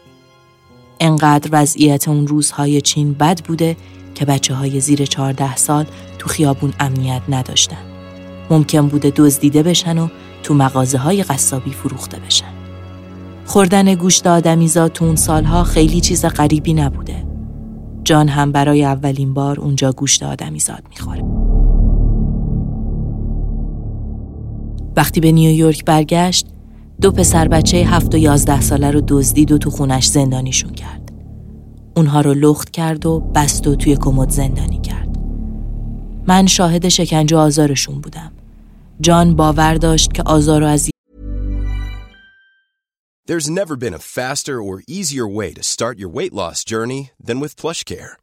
انقدر 1.03 1.49
وضعیت 1.51 2.07
اون 2.07 2.27
روزهای 2.27 2.81
چین 2.81 3.13
بد 3.13 3.45
بوده 3.45 3.77
که 4.15 4.25
بچه 4.25 4.53
های 4.53 4.79
زیر 4.79 5.05
14 5.05 5.55
سال 5.55 5.85
تو 6.19 6.29
خیابون 6.29 6.73
امنیت 6.79 7.21
نداشتن. 7.29 7.77
ممکن 8.49 8.87
بوده 8.87 9.13
دزدیده 9.15 9.63
بشن 9.63 9.97
و 9.97 10.07
تو 10.43 10.53
مغازه 10.53 10.97
های 10.97 11.23
قصابی 11.23 11.71
فروخته 11.71 12.19
بشن. 12.19 12.53
خوردن 13.45 13.95
گوشت 13.95 14.27
آدمیزاد 14.27 14.91
تو 14.91 15.05
اون 15.05 15.15
سالها 15.15 15.63
خیلی 15.63 16.01
چیز 16.01 16.25
غریبی 16.25 16.73
نبوده. 16.73 17.25
جان 18.03 18.27
هم 18.27 18.51
برای 18.51 18.83
اولین 18.85 19.33
بار 19.33 19.59
اونجا 19.59 19.91
گوشت 19.91 20.23
آدمیزاد 20.23 20.83
می‌خوره. 20.89 21.23
وقتی 24.95 25.19
به 25.19 25.31
نیویورک 25.31 25.85
برگشت 25.85 26.47
دو 27.01 27.11
پسر 27.11 27.47
بچه 27.47 27.77
هفت 27.77 28.15
و 28.15 28.17
یازده 28.17 28.61
ساله 28.61 28.91
رو 28.91 29.01
دزدید 29.07 29.51
و 29.51 29.57
تو 29.57 29.69
خونش 29.69 30.07
زندانیشون 30.07 30.71
کرد. 30.73 31.11
اونها 31.95 32.21
رو 32.21 32.33
لخت 32.33 32.69
کرد 32.69 33.05
و 33.05 33.19
بست 33.19 33.67
و 33.67 33.75
توی 33.75 33.95
کمد 33.95 34.29
زندانی 34.29 34.81
کرد. 34.81 35.17
من 36.27 36.47
شاهد 36.47 36.89
شکنجه 36.89 37.37
آزارشون 37.37 38.01
بودم. 38.01 38.31
جان 39.01 39.35
باور 39.35 39.75
داشت 39.75 40.13
که 40.13 40.23
آزار 40.23 40.63
و 40.63 40.65
از 40.65 40.89
There's 43.25 43.49
never 43.49 43.77
been 43.77 43.93
a 43.93 43.99
faster 43.99 44.61
or 44.61 44.83
easier 44.85 45.25
way 45.25 45.53
to 45.53 45.63
start 45.63 45.97
your 45.97 46.09
weight 46.09 46.33
loss 46.33 46.65
journey 46.65 47.11
than 47.27 47.39
with 47.39 47.55
PlushCare. 47.55 48.22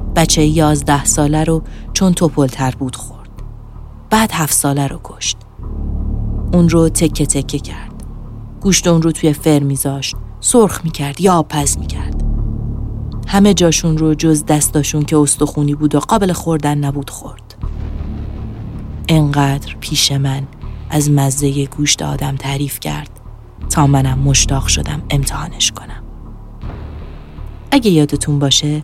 بچه 0.15 0.45
یازده 0.45 1.05
ساله 1.05 1.43
رو 1.43 1.63
چون 1.93 2.13
توپلتر 2.13 2.71
بود 2.71 2.95
خورد. 2.95 3.29
بعد 4.09 4.31
هفت 4.31 4.53
ساله 4.53 4.87
رو 4.87 4.99
کشت. 5.03 5.37
اون 6.53 6.69
رو 6.69 6.89
تکه 6.89 7.25
تکه 7.25 7.59
کرد. 7.59 8.03
گوشت 8.61 8.87
اون 8.87 9.01
رو 9.01 9.11
توی 9.11 9.33
فر 9.33 9.59
میذاشت. 9.59 10.15
سرخ 10.39 10.81
می‌کرد 10.83 11.21
یا 11.21 11.33
آبپز 11.33 11.77
می‌کرد. 11.77 12.23
همه 13.27 13.53
جاشون 13.53 13.97
رو 13.97 14.13
جز 14.13 14.45
دستاشون 14.45 15.03
که 15.03 15.17
استخونی 15.17 15.75
بود 15.75 15.95
و 15.95 15.99
قابل 15.99 16.33
خوردن 16.33 16.77
نبود 16.77 17.09
خورد. 17.09 17.55
انقدر 19.09 19.75
پیش 19.79 20.11
من 20.11 20.47
از 20.89 21.11
مزه 21.11 21.65
گوشت 21.65 22.01
آدم 22.01 22.35
تعریف 22.35 22.79
کرد 22.79 23.09
تا 23.69 23.87
منم 23.87 24.19
مشتاق 24.19 24.67
شدم 24.67 25.01
امتحانش 25.09 25.71
کنم. 25.71 26.03
اگه 27.71 27.91
یادتون 27.91 28.39
باشه 28.39 28.83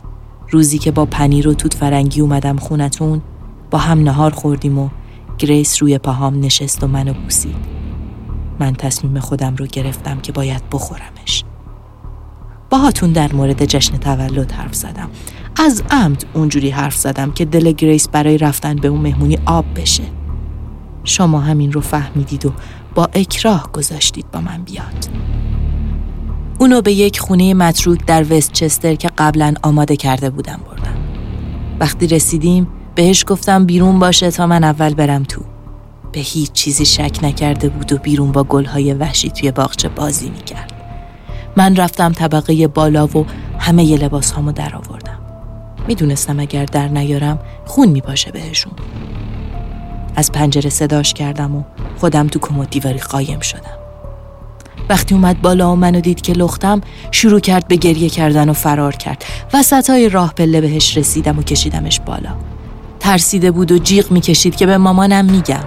روزی 0.52 0.78
که 0.78 0.92
با 0.92 1.06
پنیر 1.06 1.48
و 1.48 1.54
توت 1.54 1.74
فرنگی 1.74 2.22
اومدم 2.22 2.58
خونتون 2.58 3.22
با 3.72 3.78
هم 3.78 4.00
نهار 4.00 4.32
خوردیم 4.32 4.80
و 4.80 4.90
گریس 5.38 5.82
روی 5.82 5.98
پاهام 5.98 6.40
نشست 6.40 6.84
و 6.84 6.88
منو 6.88 7.14
بوسید. 7.14 7.56
من 8.60 8.74
تصمیم 8.74 9.20
خودم 9.20 9.56
رو 9.56 9.66
گرفتم 9.66 10.20
که 10.20 10.32
باید 10.32 10.62
بخورمش. 10.72 11.44
باهاتون 12.70 13.12
در 13.12 13.34
مورد 13.34 13.66
جشن 13.66 13.98
تولد 13.98 14.52
حرف 14.52 14.76
زدم. 14.76 15.10
از 15.56 15.84
عمد 15.92 16.26
اونجوری 16.34 16.70
حرف 16.70 16.96
زدم 16.96 17.32
که 17.32 17.46
دل 17.46 17.72
گریس 17.72 18.08
برای 18.08 18.38
رفتن 18.38 18.76
به 18.76 18.88
اون 18.88 19.02
مهمونی 19.02 19.38
آب 19.46 19.66
بشه. 19.76 20.04
شما 21.04 21.40
همین 21.40 21.72
رو 21.72 21.82
فهمیدید 21.82 22.46
و 22.46 22.54
با 22.96 23.10
اکراه 23.14 23.70
گذاشتید 23.74 24.32
با 24.32 24.42
من 24.42 24.64
بیاد. 24.64 25.08
اونو 26.60 26.82
به 26.82 26.94
یک 26.94 27.20
خونه 27.20 27.54
متروک 27.54 28.06
در 28.06 28.34
وستچستر 28.34 28.96
که 28.96 29.10
قبلا 29.18 29.54
آماده 29.64 29.96
کرده 29.96 30.30
بودم 30.30 30.60
بردم. 30.68 30.98
وقتی 31.80 32.08
رسیدیم 32.08 32.68
بهش 32.96 33.24
گفتم 33.28 33.66
بیرون 33.66 34.00
باشه 34.00 34.32
تا 34.32 34.48
من 34.48 34.64
اول 34.64 34.94
برم 34.94 35.24
تو. 35.24 35.42
به 36.12 36.20
هیچ 36.20 36.52
چیزی 36.52 36.86
شک 36.86 37.20
نکرده 37.24 37.70
بود 37.70 37.94
و 37.94 37.98
بیرون 37.98 38.32
با 38.32 38.44
گلهای 38.44 38.94
وحشی 38.94 39.30
توی 39.30 39.52
باغچه 39.52 39.90
بازی 39.90 40.30
می‌کرد. 40.30 40.74
من 41.58 41.76
رفتم 41.76 42.12
طبقه 42.12 42.68
بالا 42.68 43.08
و 43.08 43.26
همه 43.60 43.84
ی 43.84 43.98
لباس 43.98 44.32
هامو 44.32 44.52
در 44.52 44.76
آوردم. 44.76 45.20
می‌دونستم 45.88 46.40
اگر 46.40 46.66
در 46.66 46.88
نیارم 46.88 47.40
خون 47.66 47.90
میپاشه 47.90 48.32
بهشون. 48.32 48.74
از 50.16 50.32
پنجره 50.32 50.70
صداش 50.70 51.14
کردم 51.14 51.56
و 51.56 51.64
خودم 51.98 52.28
تو 52.28 52.40
کمد 52.40 52.70
دیواری 52.70 53.00
قایم 53.00 53.40
شدم. 53.40 53.87
وقتی 54.90 55.16
اومد 55.16 55.42
بالا 55.42 55.72
و 55.72 55.76
منو 55.76 56.00
دید 56.00 56.22
که 56.22 56.34
لختم 56.34 56.82
شروع 57.12 57.40
کرد 57.40 57.68
به 57.68 57.76
گریه 57.76 58.10
کردن 58.10 58.50
و 58.50 58.54
فرار 58.54 58.96
کرد. 58.96 59.26
وسط 59.54 59.90
های 59.90 60.10
راه 60.10 60.34
پله 60.34 60.62
بهش 60.62 60.98
رسیدم 60.98 61.40
و 61.40 61.44
کشیدمش 61.44 62.00
بالا. 62.00 62.30
ترسیده 63.00 63.52
بود 63.52 63.72
و 63.72 63.78
جیغ 63.78 64.12
می‌کشید 64.12 64.56
که 64.56 64.66
به 64.66 64.78
مامانم 64.78 65.26
میگم. 65.26 65.64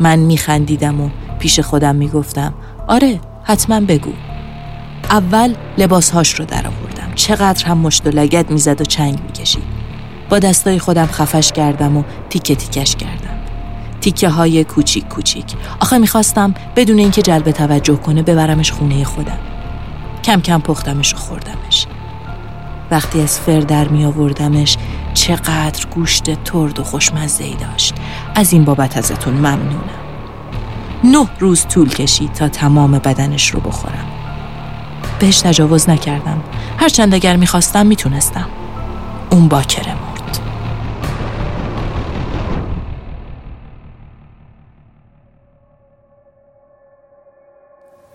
من 0.00 0.18
میخندیدم 0.18 1.00
و 1.00 1.10
پیش 1.38 1.60
خودم 1.60 1.96
می‌گفتم 1.96 2.54
آره 2.88 3.20
حتما 3.42 3.80
بگو. 3.80 4.12
اول 5.10 5.54
لباسهاش 5.78 6.34
رو 6.34 6.44
در 6.44 6.66
آوردم 6.66 7.12
چقدر 7.14 7.66
هم 7.66 7.78
مشت 7.78 8.06
و 8.06 8.10
لگت 8.10 8.50
می‌زد 8.50 8.80
و 8.80 8.84
چنگ 8.84 9.18
می‌کشید. 9.22 9.82
با 10.30 10.38
دستای 10.38 10.78
خودم 10.78 11.06
خفش 11.06 11.52
کردم 11.52 11.96
و 11.96 12.02
تیکه 12.30 12.54
تیکش 12.54 12.96
کردم. 12.96 13.41
تیکه 14.02 14.28
های 14.28 14.64
کوچیک 14.64 15.08
کوچیک. 15.08 15.44
آخه 15.80 15.98
می‌خواستم 15.98 16.54
بدون 16.76 16.98
اینکه 16.98 17.22
جلب 17.22 17.50
توجه 17.50 17.96
کنه 17.96 18.22
ببرمش 18.22 18.72
خونه 18.72 19.04
خودم. 19.04 19.38
کم 20.24 20.40
کم 20.40 20.60
پختمش 20.60 21.14
و 21.14 21.16
خوردمش. 21.16 21.86
وقتی 22.90 23.20
از 23.20 23.40
فر 23.40 23.60
در 23.60 23.88
می 23.88 24.04
آوردمش 24.04 24.76
چقدر 25.14 25.86
گوشت 25.94 26.44
ترد 26.44 26.80
و 26.80 26.84
خوشمزه 26.84 27.44
ای 27.44 27.54
داشت. 27.54 27.94
از 28.34 28.52
این 28.52 28.64
بابت 28.64 28.96
ازتون 28.96 29.34
ممنونم. 29.34 30.02
نه 31.04 31.28
روز 31.38 31.66
طول 31.66 31.88
کشید 31.88 32.32
تا 32.32 32.48
تمام 32.48 32.92
بدنش 32.92 33.50
رو 33.50 33.60
بخورم. 33.60 34.06
بهش 35.18 35.40
تجاوز 35.40 35.90
نکردم. 35.90 36.40
هرچند 36.78 37.14
اگر 37.14 37.36
می‌خواستم 37.36 37.86
می‌تونستم. 37.86 38.46
اون 39.30 39.48
باکره 39.48 39.94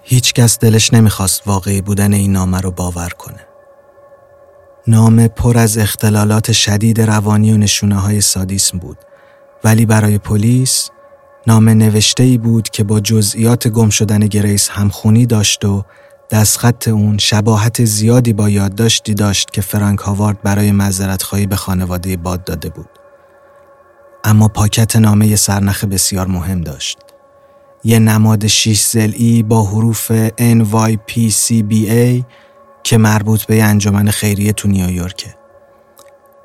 هیچ 0.10 0.34
کس 0.34 0.60
دلش 0.60 0.94
نمی‌خواست 0.94 1.42
واقعی 1.46 1.82
بودن 1.82 2.14
این 2.14 2.32
نامه 2.32 2.62
رو 2.62 2.72
باور 2.72 3.10
کنه. 3.10 3.48
نامه 4.88 5.28
پر 5.28 5.58
از 5.58 5.78
اختلالات 5.78 6.52
شدید 6.52 7.02
روانی 7.02 7.54
و 7.54 7.58
نشونه 7.58 7.96
های 7.96 8.22
سادیسم 8.22 8.78
بود 8.78 8.98
ولی 9.64 9.86
برای 9.86 10.18
پلیس 10.18 10.90
نامه 11.48 11.74
نوشته 11.74 12.24
ای 12.24 12.38
بود 12.38 12.70
که 12.70 12.84
با 12.84 13.00
جزئیات 13.00 13.68
گم 13.68 13.90
شدن 13.90 14.20
گریس 14.20 14.70
همخونی 14.70 15.26
داشت 15.26 15.66
و 15.66 15.84
دستخط 16.32 16.88
اون 16.88 17.18
شباهت 17.18 17.86
زیادی 17.86 18.34
با 18.34 18.50
یادداشتی 18.50 19.14
داشت 19.14 19.52
که 19.52 19.62
فرانک 19.62 20.00
هاوارد 20.00 20.42
برای 20.42 20.72
معذرت 20.72 21.36
به 21.36 21.56
خانواده 21.56 22.18
باد 22.18 22.44
داده 22.44 22.70
بود. 22.70 22.90
اما 24.24 24.48
پاکت 24.48 24.96
نامه 24.96 25.36
سرنخ 25.36 25.84
بسیار 25.84 26.28
مهم 26.28 26.62
داشت. 26.62 27.07
یه 27.88 28.00
نماد 28.00 28.48
شیش 28.48 28.86
ضلعی 28.86 29.44
با 29.44 29.64
حروف 29.64 30.12
NYPCBA 30.30 32.24
که 32.84 32.98
مربوط 32.98 33.46
به 33.46 33.64
انجمن 33.64 34.10
خیریه 34.10 34.54
تو 34.54 34.68
نیویورکه. 34.68 35.36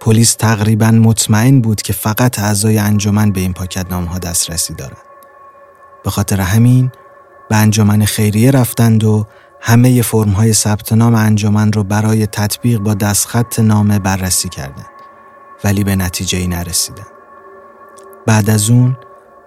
پلیس 0.01 0.35
تقریبا 0.35 0.91
مطمئن 0.91 1.61
بود 1.61 1.83
که 1.83 1.93
فقط 1.93 2.39
اعضای 2.39 2.79
انجمن 2.79 3.33
به 3.33 3.41
این 3.41 3.53
پاکت 3.53 3.91
نام 3.91 4.05
ها 4.05 4.19
دسترسی 4.19 4.75
دارند. 4.75 4.97
به 6.05 6.11
خاطر 6.11 6.41
همین 6.41 6.91
به 7.51 7.57
انجمن 7.57 8.05
خیریه 8.05 8.51
رفتند 8.51 9.05
و 9.05 9.27
همه 9.61 10.03
فرم 10.03 10.31
های 10.31 10.53
ثبت 10.53 10.93
نام 10.93 11.15
انجمن 11.15 11.73
رو 11.73 11.85
برای 11.85 12.27
تطبیق 12.27 12.79
با 12.79 12.95
دستخط 12.95 13.59
نامه 13.59 13.99
بررسی 13.99 14.49
کردند 14.49 14.91
ولی 15.65 15.85
به 15.85 15.97
نتیجه 15.97 16.39
ای 16.39 16.47
نرسیدند. 16.47 17.07
بعد 18.27 18.51
از 18.51 18.71
اون 18.71 18.97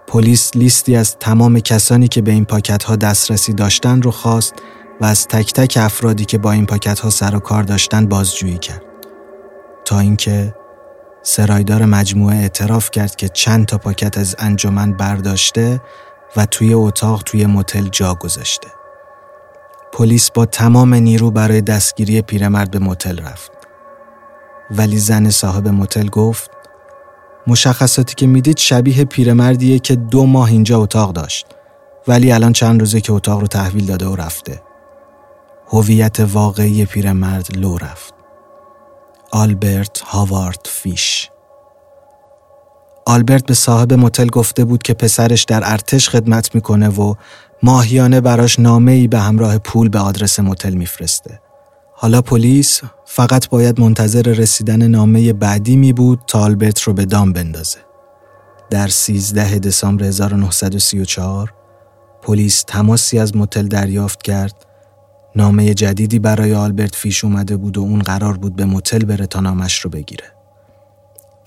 پلیس 0.07 0.55
لیستی 0.55 0.95
از 0.95 1.17
تمام 1.19 1.59
کسانی 1.59 2.07
که 2.07 2.21
به 2.21 2.31
این 2.31 2.45
پاکت 2.45 2.83
ها 2.83 2.95
دسترسی 2.95 3.53
داشتن 3.53 4.01
رو 4.01 4.11
خواست 4.11 4.53
و 5.01 5.05
از 5.05 5.27
تک 5.27 5.53
تک 5.53 5.77
افرادی 5.81 6.25
که 6.25 6.37
با 6.37 6.51
این 6.51 6.65
پاکت 6.65 6.99
ها 6.99 7.09
سر 7.09 7.35
و 7.35 7.39
کار 7.39 7.63
داشتن 7.63 8.05
بازجویی 8.05 8.57
کرد. 8.57 8.81
تا 9.85 9.99
اینکه 9.99 10.55
سرایدار 11.23 11.85
مجموعه 11.85 12.37
اعتراف 12.37 12.91
کرد 12.91 13.15
که 13.15 13.29
چند 13.29 13.65
تا 13.65 13.77
پاکت 13.77 14.17
از 14.17 14.35
انجمن 14.39 14.91
برداشته 14.91 15.81
و 16.35 16.45
توی 16.45 16.73
اتاق 16.73 17.23
توی 17.23 17.45
متل 17.45 17.87
جا 17.87 18.15
گذاشته. 18.15 18.67
پلیس 19.93 20.31
با 20.31 20.45
تمام 20.45 20.93
نیرو 20.93 21.31
برای 21.31 21.61
دستگیری 21.61 22.21
پیرمرد 22.21 22.71
به 22.71 22.79
متل 22.79 23.19
رفت. 23.19 23.51
ولی 24.71 24.97
زن 24.97 25.29
صاحب 25.29 25.67
متل 25.67 26.07
گفت 26.07 26.51
مشخصاتی 27.47 28.15
که 28.15 28.27
می‌دید 28.27 28.57
شبیه 28.57 29.05
پیرمردیه 29.05 29.79
که 29.79 29.95
دو 29.95 30.25
ماه 30.25 30.49
اینجا 30.49 30.79
اتاق 30.79 31.13
داشت. 31.13 31.45
ولی 32.07 32.31
الان 32.31 32.53
چند 32.53 32.79
روزه 32.79 33.01
که 33.01 33.13
اتاق 33.13 33.41
رو 33.41 33.47
تحویل 33.47 33.85
داده 33.85 34.05
و 34.05 34.15
رفته. 34.15 34.61
هویت 35.67 36.19
واقعی 36.19 36.85
پیرمرد 36.85 37.57
لو 37.57 37.77
رفت. 37.77 38.13
آلبرت 39.31 39.99
هاوارد 39.99 40.59
فیش. 40.65 41.29
آلبرت 43.05 43.45
به 43.45 43.53
صاحب 43.53 43.93
متل 43.93 44.27
گفته 44.27 44.65
بود 44.65 44.83
که 44.83 44.93
پسرش 44.93 45.43
در 45.43 45.61
ارتش 45.65 46.09
خدمت 46.09 46.55
می‌کنه 46.55 46.89
و 46.89 47.15
ماهیانه 47.63 48.21
براش 48.21 48.59
نامه 48.59 48.91
ای 48.91 49.07
به 49.07 49.19
همراه 49.19 49.57
پول 49.57 49.89
به 49.89 49.99
آدرس 49.99 50.39
متل 50.39 50.73
میفرسته. 50.73 51.41
حالا 52.05 52.21
پلیس 52.21 52.81
فقط 53.05 53.49
باید 53.49 53.79
منتظر 53.79 54.21
رسیدن 54.21 54.87
نامه 54.87 55.33
بعدی 55.33 55.75
می 55.75 55.93
بود 55.93 56.19
تا 56.27 56.39
آلبرت 56.39 56.81
رو 56.81 56.93
به 56.93 57.05
دام 57.05 57.33
بندازه. 57.33 57.77
در 58.69 58.87
13 58.87 59.59
دسامبر 59.59 60.03
1934 60.03 61.53
پلیس 62.21 62.63
تماسی 62.67 63.19
از 63.19 63.35
متل 63.35 63.67
دریافت 63.67 64.23
کرد 64.23 64.65
نامه 65.35 65.73
جدیدی 65.73 66.19
برای 66.19 66.55
آلبرت 66.55 66.95
فیش 66.95 67.23
اومده 67.23 67.57
بود 67.57 67.77
و 67.77 67.81
اون 67.81 67.99
قرار 67.99 68.37
بود 68.37 68.55
به 68.55 68.65
متل 68.65 69.05
بره 69.05 69.27
تا 69.27 69.39
نامش 69.39 69.79
رو 69.79 69.89
بگیره. 69.89 70.31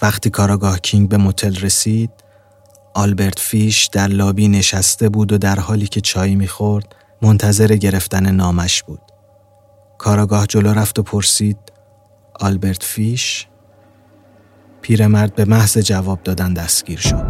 وقتی 0.02 0.30
کاراگاه 0.30 0.80
کینگ 0.80 1.08
به 1.08 1.16
متل 1.16 1.56
رسید، 1.56 2.10
آلبرت 2.94 3.38
فیش 3.38 3.86
در 3.86 4.06
لابی 4.06 4.48
نشسته 4.48 5.08
بود 5.08 5.32
و 5.32 5.38
در 5.38 5.60
حالی 5.60 5.86
که 5.86 6.00
چای 6.00 6.34
می‌خورد 6.34 6.94
منتظر 7.22 7.76
گرفتن 7.76 8.30
نامش 8.30 8.82
بود. 8.82 9.00
کاراگاه 9.98 10.46
جلو 10.46 10.72
رفت 10.72 10.98
و 10.98 11.02
پرسید 11.02 11.58
آلبرت 12.40 12.82
فیش 12.82 13.46
پیرمرد 14.82 15.34
به 15.34 15.44
محض 15.44 15.78
جواب 15.78 16.22
دادن 16.22 16.52
دستگیر 16.52 16.98
شد. 16.98 17.26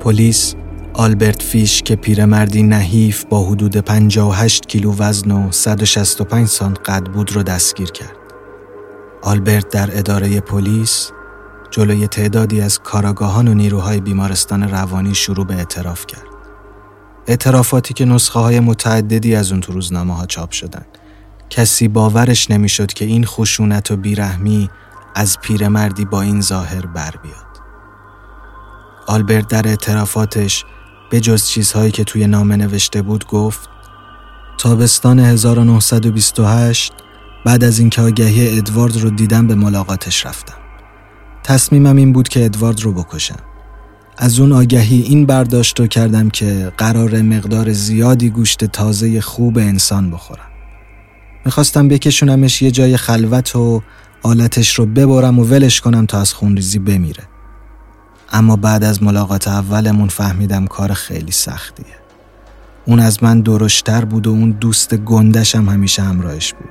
پلیس 0.00 0.54
آلبرت 0.94 1.42
فیش 1.42 1.82
که 1.82 1.96
پیرمردی 1.96 2.62
نحیف 2.62 3.24
با 3.24 3.44
حدود 3.44 3.76
58 3.76 4.66
کیلو 4.66 4.94
وزن 4.98 5.30
و 5.30 5.52
165 5.52 6.48
سانت 6.48 6.90
قد 6.90 7.04
بود 7.04 7.32
رو 7.32 7.42
دستگیر 7.42 7.90
کرد. 7.90 8.16
آلبرت 9.22 9.68
در 9.68 9.98
اداره 9.98 10.40
پلیس 10.40 11.10
جلوی 11.70 12.06
تعدادی 12.06 12.60
از 12.60 12.78
کاراگاهان 12.78 13.48
و 13.48 13.54
نیروهای 13.54 14.00
بیمارستان 14.00 14.62
روانی 14.62 15.14
شروع 15.14 15.46
به 15.46 15.54
اعتراف 15.54 16.06
کرد. 16.06 16.26
اعترافاتی 17.26 17.94
که 17.94 18.04
نسخه 18.04 18.38
های 18.38 18.60
متعددی 18.60 19.34
از 19.34 19.52
اون 19.52 19.60
تو 19.60 19.72
روزنامه 19.72 20.14
ها 20.14 20.26
چاپ 20.26 20.50
شدن. 20.50 20.84
کسی 21.50 21.88
باورش 21.88 22.50
نمی‌شد 22.50 22.92
که 22.92 23.04
این 23.04 23.24
خشونت 23.26 23.90
و 23.90 23.96
بیرحمی 23.96 24.70
از 25.14 25.38
پیرمردی 25.40 26.04
با 26.04 26.22
این 26.22 26.40
ظاهر 26.40 26.86
بر 26.86 27.14
بیاد. 27.22 27.48
آلبرت 29.06 29.48
در 29.48 29.68
اعترافاتش 29.68 30.64
به 31.10 31.20
جز 31.20 31.46
چیزهایی 31.46 31.90
که 31.90 32.04
توی 32.04 32.26
نامه 32.26 32.56
نوشته 32.56 33.02
بود 33.02 33.26
گفت 33.26 33.68
تابستان 34.58 35.18
1928 35.18 36.92
بعد 37.44 37.64
از 37.64 37.78
اینکه 37.78 38.02
آگهی 38.02 38.58
ادوارد 38.58 38.96
رو 38.96 39.10
دیدم 39.10 39.46
به 39.46 39.54
ملاقاتش 39.54 40.26
رفتم. 40.26 40.54
تصمیمم 41.44 41.96
این 41.96 42.12
بود 42.12 42.28
که 42.28 42.44
ادوارد 42.44 42.80
رو 42.80 42.92
بکشم. 42.92 43.36
از 44.16 44.40
اون 44.40 44.52
آگهی 44.52 45.02
این 45.02 45.26
برداشت 45.26 45.80
رو 45.80 45.86
کردم 45.86 46.30
که 46.30 46.72
قرار 46.78 47.22
مقدار 47.22 47.72
زیادی 47.72 48.30
گوشت 48.30 48.64
تازه 48.64 49.20
خوب 49.20 49.58
انسان 49.58 50.10
بخورم. 50.10 50.47
می‌خواستم 51.44 51.88
بکشونمش 51.88 52.62
یه 52.62 52.70
جای 52.70 52.96
خلوت 52.96 53.56
و 53.56 53.82
آلتش 54.22 54.74
رو 54.74 54.86
ببرم 54.86 55.38
و 55.38 55.44
ولش 55.44 55.80
کنم 55.80 56.06
تا 56.06 56.20
از 56.20 56.32
خونریزی 56.32 56.78
بمیره. 56.78 57.24
اما 58.32 58.56
بعد 58.56 58.84
از 58.84 59.02
ملاقات 59.02 59.48
اولمون 59.48 60.08
فهمیدم 60.08 60.66
کار 60.66 60.92
خیلی 60.92 61.32
سختیه. 61.32 61.86
اون 62.86 63.00
از 63.00 63.22
من 63.22 63.40
درشتر 63.40 64.04
بود 64.04 64.26
و 64.26 64.30
اون 64.30 64.50
دوست 64.50 64.94
گندشم 64.94 65.68
همیشه 65.68 66.02
همراهش 66.02 66.52
بود. 66.52 66.68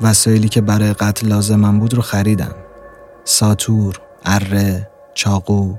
وسایلی 0.00 0.48
که 0.48 0.60
برای 0.60 0.92
قتل 0.92 1.28
لازمم 1.28 1.80
بود 1.80 1.94
رو 1.94 2.02
خریدم. 2.02 2.54
ساتور، 3.24 4.00
اره، 4.24 4.90
چاقو. 5.14 5.74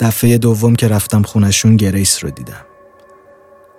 دفعه 0.00 0.38
دوم 0.38 0.76
که 0.76 0.88
رفتم 0.88 1.22
خونشون 1.22 1.76
گریس 1.76 2.24
رو 2.24 2.30
دیدم. 2.30 2.63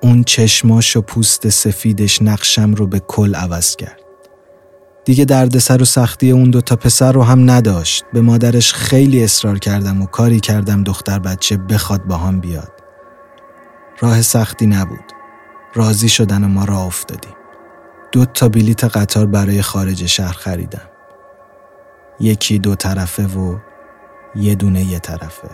اون 0.02 0.24
چشماش 0.24 0.98
و 0.98 1.02
پوست 1.02 1.50
سفیدش 1.50 2.22
نقشم 2.22 2.74
رو 2.74 2.88
به 2.88 3.00
کل 3.00 3.36
عوض 3.36 3.76
کرد. 3.76 4.02
دیگه 5.06 5.26
دردسر 5.26 5.82
و 5.82 5.86
سختی 5.86 6.32
اون 6.32 6.50
دوتا 6.50 6.76
پسر 6.76 7.12
رو 7.12 7.24
هم 7.24 7.52
نداشت. 7.52 8.04
به 8.14 8.22
مادرش 8.22 8.74
خیلی 8.74 9.24
اصرار 9.24 9.60
کردم 9.60 10.02
و 10.02 10.06
کاری 10.06 10.40
کردم 10.40 10.84
دختر 10.84 11.20
بچه 11.20 11.58
بخواد 11.58 12.04
با 12.04 12.18
هم 12.18 12.40
بیاد. 12.40 12.72
راه 14.00 14.22
سختی 14.22 14.66
نبود. 14.66 15.12
راضی 15.74 16.10
شدن 16.10 16.44
و 16.44 16.48
ما 16.48 16.66
را 16.66 16.82
افتادیم. 16.82 17.36
دو 18.12 18.26
تا 18.26 18.50
بلیت 18.50 18.84
قطار 18.84 19.26
برای 19.26 19.62
خارج 19.62 20.06
شهر 20.06 20.34
خریدم. 20.34 20.90
یکی 22.20 22.60
دو 22.60 22.76
طرفه 22.76 23.28
و 23.28 23.58
یه 24.36 24.56
دونه 24.56 24.84
یه 24.84 25.00
طرفه. 25.00 25.50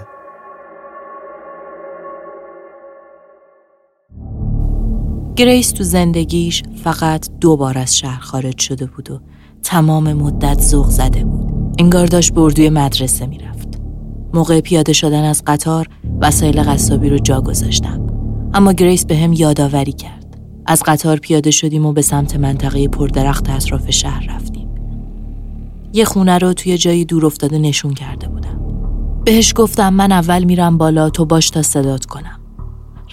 گریس 5.41 5.71
تو 5.71 5.83
زندگیش 5.83 6.63
فقط 6.83 7.29
دو 7.39 7.57
بار 7.57 7.77
از 7.77 7.97
شهر 7.97 8.19
خارج 8.19 8.59
شده 8.59 8.85
بود 8.85 9.11
و 9.11 9.19
تمام 9.63 10.13
مدت 10.13 10.61
ذوق 10.61 10.89
زده 10.89 11.23
بود. 11.23 11.75
انگار 11.79 12.07
داشت 12.07 12.33
به 12.33 12.41
اردوی 12.41 12.69
مدرسه 12.69 13.25
می‌رفت. 13.25 13.67
موقع 14.33 14.61
پیاده 14.61 14.93
شدن 14.93 15.23
از 15.23 15.43
قطار 15.47 15.87
وسایل 16.21 16.63
قصابی 16.63 17.09
رو 17.09 17.19
جا 17.19 17.41
گذاشتم. 17.41 18.07
اما 18.53 18.73
گریس 18.73 19.05
به 19.05 19.17
هم 19.17 19.33
یادآوری 19.33 19.91
کرد. 19.91 20.39
از 20.65 20.83
قطار 20.85 21.17
پیاده 21.17 21.51
شدیم 21.51 21.85
و 21.85 21.93
به 21.93 22.01
سمت 22.01 22.35
منطقه 22.35 22.87
پردرخت 22.87 23.49
اطراف 23.49 23.91
شهر 23.91 24.35
رفتیم. 24.35 24.69
یه 25.93 26.05
خونه 26.05 26.37
رو 26.37 26.53
توی 26.53 26.77
جایی 26.77 27.05
دور 27.05 27.25
افتاده 27.25 27.57
نشون 27.57 27.93
کرده 27.93 28.27
بودم. 28.27 28.61
بهش 29.25 29.53
گفتم 29.55 29.93
من 29.93 30.11
اول 30.11 30.43
میرم 30.43 30.77
بالا 30.77 31.09
تو 31.09 31.25
باش 31.25 31.49
تا 31.49 31.61
صدات 31.61 32.05
کنم. 32.05 32.40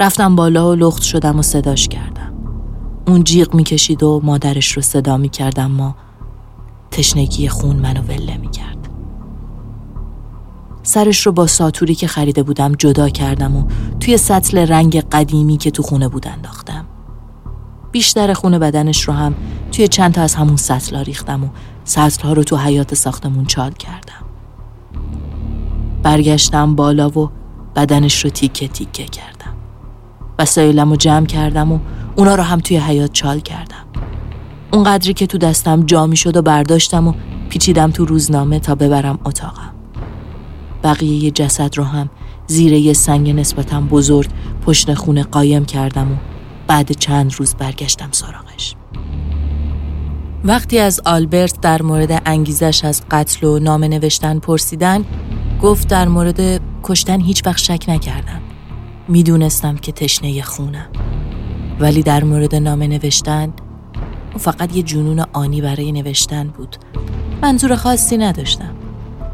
رفتم 0.00 0.37
بالا 0.37 0.70
و 0.70 0.74
لخت 0.74 1.02
شدم 1.02 1.38
و 1.38 1.42
صداش 1.42 1.88
کردم. 1.88 2.32
اون 3.06 3.24
جیغ 3.24 3.54
می‌کشید 3.54 4.02
و 4.02 4.20
مادرش 4.24 4.72
رو 4.72 4.82
صدا 4.82 5.16
می‌کردم 5.16 5.70
ما 5.70 5.96
تشنگی 6.90 7.48
خون 7.48 7.76
منو 7.76 8.02
وله 8.02 8.37
می 8.37 8.50
کرد. 8.50 8.88
سرش 10.82 11.26
رو 11.26 11.32
با 11.32 11.46
ساتوری 11.46 11.94
که 11.94 12.06
خریده 12.06 12.42
بودم 12.42 12.74
جدا 12.74 13.08
کردم 13.08 13.56
و 13.56 13.64
توی 14.00 14.16
سطل 14.16 14.58
رنگ 14.58 15.00
قدیمی 15.00 15.56
که 15.56 15.70
تو 15.70 15.82
خونه 15.82 16.08
بود 16.08 16.28
انداختم. 16.28 16.84
بیشتر 17.92 18.32
خون 18.32 18.58
بدنش 18.58 19.02
رو 19.02 19.14
هم 19.14 19.34
توی 19.72 19.88
چند 19.88 20.14
تا 20.14 20.22
از 20.22 20.34
همون 20.34 20.56
سطلا 20.56 21.02
ریختم 21.02 21.44
و 21.44 21.48
سطلها 21.84 22.32
رو 22.32 22.44
تو 22.44 22.56
حیات 22.56 22.94
ساختمون 22.94 23.44
چال 23.44 23.72
کردم. 23.72 24.24
برگشتم 26.02 26.74
بالا 26.74 27.08
و 27.08 27.30
بدنش 27.76 28.24
رو 28.24 28.30
تیکه 28.30 28.68
تیکه 28.68 29.04
کردم. 29.04 29.38
وسایلم 30.38 30.90
رو 30.90 30.96
جمع 30.96 31.27
کردم 31.27 31.72
و 31.72 31.79
اونا 32.16 32.35
رو 32.35 32.42
هم 32.42 32.61
توی 32.61 32.77
حیات 32.77 33.12
چال 33.12 33.40
کردم. 33.40 33.85
اون 34.72 34.85
قدری 34.85 35.12
که 35.12 35.27
تو 35.27 35.38
دستم 35.38 35.83
جا 35.83 36.07
می 36.07 36.16
شد 36.16 36.37
و 36.37 36.42
برداشتم 36.42 37.09
و 37.09 37.12
پیچیدم 37.48 37.90
تو 37.90 38.05
روزنامه 38.05 38.59
تا 38.59 38.74
ببرم 38.74 39.18
اتاقم. 39.24 39.72
بقیه 40.83 41.24
یه 41.24 41.31
جسد 41.31 41.79
رو 41.79 41.85
هم 41.85 42.11
زیر 42.46 42.72
یه 42.72 42.92
سنگ 42.92 43.31
نسبتا 43.31 43.81
بزرگ 43.81 44.29
پشت 44.66 44.94
خونه 44.94 45.22
قایم 45.22 45.64
کردم 45.64 46.12
و 46.12 46.14
بعد 46.66 46.92
چند 46.92 47.35
روز 47.35 47.55
برگشتم 47.55 48.09
سراغش. 48.12 48.74
وقتی 50.44 50.79
از 50.79 51.01
آلبرت 51.05 51.61
در 51.61 51.83
مورد 51.83 52.22
انگیزش 52.27 52.85
از 52.85 53.03
قتل 53.11 53.46
و 53.46 53.59
نامه 53.59 53.88
نوشتن 53.88 54.38
پرسیدن 54.38 55.05
گفت 55.62 55.88
در 55.88 56.09
مورد 56.09 56.61
کشتن 56.83 57.20
هیچ 57.20 57.46
وقت 57.46 57.59
شک 57.59 57.85
نکردم. 57.88 58.47
می‌دونستم 59.09 59.77
که 59.77 59.92
تشنه 59.92 60.42
خونم. 60.42 60.88
ولی 61.81 62.03
در 62.03 62.25
مورد 62.25 62.55
نامه 62.55 62.87
نوشتن 62.87 63.53
فقط 64.38 64.77
یه 64.77 64.83
جنون 64.83 65.25
آنی 65.33 65.61
برای 65.61 65.92
نوشتن 65.92 66.49
بود. 66.49 66.77
منظور 67.42 67.77
خاصی 67.77 68.16
نداشتم. 68.16 68.75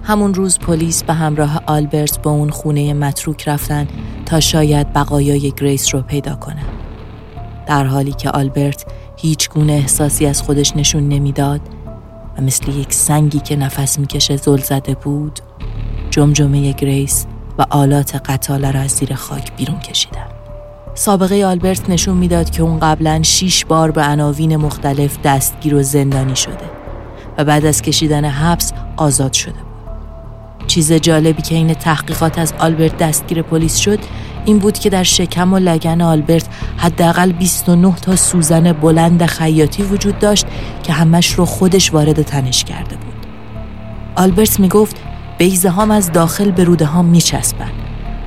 همون 0.02 0.34
روز 0.34 0.58
پلیس 0.58 1.04
به 1.04 1.12
همراه 1.12 1.62
آلبرت 1.66 2.22
به 2.22 2.30
اون 2.30 2.50
خونه 2.50 2.94
متروک 2.94 3.48
رفتن 3.48 3.88
تا 4.26 4.40
شاید 4.40 4.92
بقایای 4.92 5.52
گریس 5.56 5.94
رو 5.94 6.02
پیدا 6.02 6.34
کنن. 6.34 6.66
در 7.66 7.84
حالی 7.84 8.12
که 8.12 8.30
آلبرت 8.30 8.84
هیچ 9.16 9.50
گونه 9.50 9.72
احساسی 9.72 10.26
از 10.26 10.42
خودش 10.42 10.76
نشون 10.76 11.08
نمی‌داد 11.08 11.60
و 12.38 12.42
مثل 12.42 12.72
یک 12.72 12.92
سنگی 12.92 13.38
که 13.40 13.56
نفس 13.56 13.98
می‌کشه 13.98 14.36
زل 14.36 14.60
زده 14.60 14.94
بود 14.94 15.38
جمجمه 16.10 16.72
گریس 16.72 17.26
و 17.58 17.66
آلات 17.70 18.16
قتاله 18.16 18.70
را 18.70 18.80
از 18.80 18.90
زیر 18.90 19.14
خاک 19.14 19.56
بیرون 19.56 19.78
کشیدن 19.78 20.26
سابقه 20.94 21.44
آلبرت 21.46 21.90
نشون 21.90 22.16
می‌داد 22.16 22.50
که 22.50 22.62
اون 22.62 22.78
قبلا 22.78 23.22
شیش 23.22 23.64
بار 23.64 23.90
به 23.90 24.02
عناوین 24.02 24.56
مختلف 24.56 25.18
دستگیر 25.24 25.74
و 25.74 25.82
زندانی 25.82 26.36
شده 26.36 26.70
و 27.38 27.44
بعد 27.44 27.66
از 27.66 27.82
کشیدن 27.82 28.24
حبس 28.24 28.72
آزاد 28.96 29.32
شده 29.32 29.52
بود. 29.52 30.66
چیز 30.66 30.92
جالبی 30.92 31.42
که 31.42 31.54
این 31.54 31.74
تحقیقات 31.74 32.38
از 32.38 32.54
آلبرت 32.58 32.96
دستگیر 32.96 33.42
پلیس 33.42 33.76
شد 33.76 33.98
این 34.44 34.58
بود 34.58 34.78
که 34.78 34.90
در 34.90 35.02
شکم 35.02 35.52
و 35.52 35.58
لگن 35.58 36.00
آلبرت 36.00 36.46
حداقل 36.76 37.32
29 37.32 37.94
تا 37.96 38.16
سوزن 38.16 38.72
بلند 38.72 39.26
خیاطی 39.26 39.82
وجود 39.82 40.18
داشت 40.18 40.46
که 40.82 40.92
همش 40.92 41.32
رو 41.32 41.44
خودش 41.44 41.94
وارد 41.94 42.22
تنش 42.22 42.64
کرده 42.64 42.96
بود. 42.96 43.26
آلبرت 44.16 44.60
می‌گفت 44.60 44.96
بیزه 45.38 45.70
هام 45.70 45.90
از 45.90 46.12
داخل 46.12 46.50
به 46.50 46.64
روده 46.64 46.84
هام 46.84 47.04
میچسبن. 47.04 47.70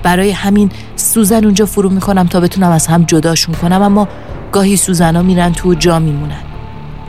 برای 0.03 0.31
همین 0.31 0.71
سوزن 0.95 1.43
اونجا 1.43 1.65
فرو 1.65 1.89
می‌کنم 1.89 2.27
تا 2.27 2.39
بتونم 2.39 2.71
از 2.71 2.87
هم 2.87 3.03
جداشون 3.03 3.55
کنم 3.55 3.81
اما 3.81 4.07
گاهی 4.51 4.77
سوزنا 4.77 5.21
میرن 5.21 5.53
تو 5.53 5.73
جا 5.73 5.99
میمونن. 5.99 6.41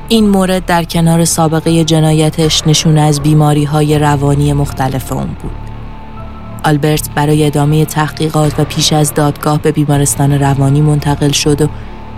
این 0.09 0.29
مورد 0.29 0.67
در 0.67 0.85
کنار 0.85 1.25
سابقه 1.25 1.85
جنایتش 1.85 2.67
نشون 2.67 2.99
از 2.99 3.21
بیماری 3.21 3.65
های 3.65 3.99
روانی 3.99 4.53
مختلف 4.53 5.13
اون 5.13 5.27
بود. 5.27 5.53
آلبرت 6.65 7.11
برای 7.15 7.47
ادامه 7.47 7.85
تحقیقات 7.85 8.61
و 8.61 8.65
پیش 8.65 8.93
از 8.93 9.15
دادگاه 9.15 9.63
به 9.63 9.73
بیمارستان 9.73 10.33
روانی 10.33 10.81
منتقل 10.81 11.31
شد 11.31 11.63
و 11.63 11.69